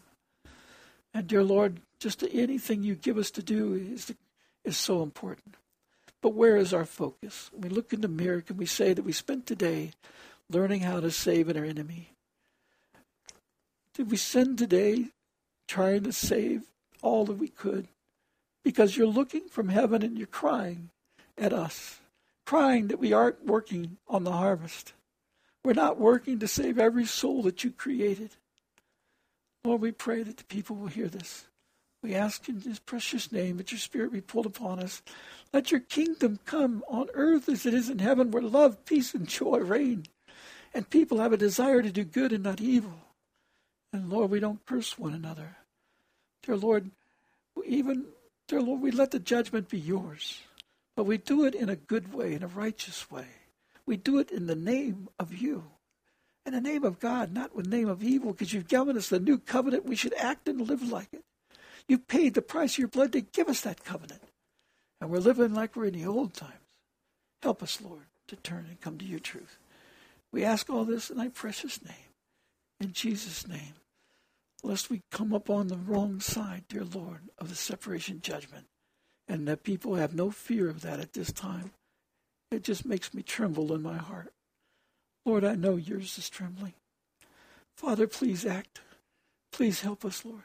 [1.14, 4.12] And, dear Lord, just anything you give us to do is,
[4.64, 5.56] is so important.
[6.22, 7.50] But where is our focus?
[7.52, 9.90] When we look in the mirror, can we say that we spent today
[10.48, 12.10] learning how to save our enemy?
[13.94, 15.06] Did we sin today
[15.66, 16.62] trying to save
[17.02, 17.88] all that we could?
[18.64, 20.90] Because you're looking from heaven and you're crying
[21.36, 21.98] at us,
[22.46, 24.92] crying that we aren't working on the harvest.
[25.64, 28.30] We're not working to save every soul that you created.
[29.64, 31.46] Lord, we pray that the people will hear this.
[32.02, 35.02] We ask in His precious name that your Spirit be pulled upon us.
[35.52, 39.28] Let your kingdom come on earth as it is in heaven, where love, peace, and
[39.28, 40.06] joy reign,
[40.74, 42.94] and people have a desire to do good and not evil.
[43.92, 45.56] And Lord, we don't curse one another.
[46.42, 46.90] Dear Lord,
[47.64, 48.06] even,
[48.48, 50.40] dear Lord, we let the judgment be yours,
[50.96, 53.26] but we do it in a good way, in a righteous way.
[53.86, 55.64] We do it in the name of you,
[56.46, 59.08] in the name of God, not in the name of evil, because you've given us
[59.08, 59.84] the new covenant.
[59.84, 61.22] We should act and live like it.
[61.88, 64.22] You paid the price of your blood to give us that covenant.
[65.00, 66.52] And we're living like we're in the old times.
[67.42, 69.58] Help us, Lord, to turn and come to your truth.
[70.32, 72.12] We ask all this in thy precious name.
[72.80, 73.74] In Jesus' name
[74.62, 78.66] lest we come up on the wrong side, dear Lord, of the separation judgment,
[79.28, 81.72] and that people have no fear of that at this time.
[82.50, 84.32] It just makes me tremble in my heart.
[85.24, 86.74] Lord, I know yours is trembling.
[87.76, 88.80] Father, please act.
[89.52, 90.44] Please help us, Lord.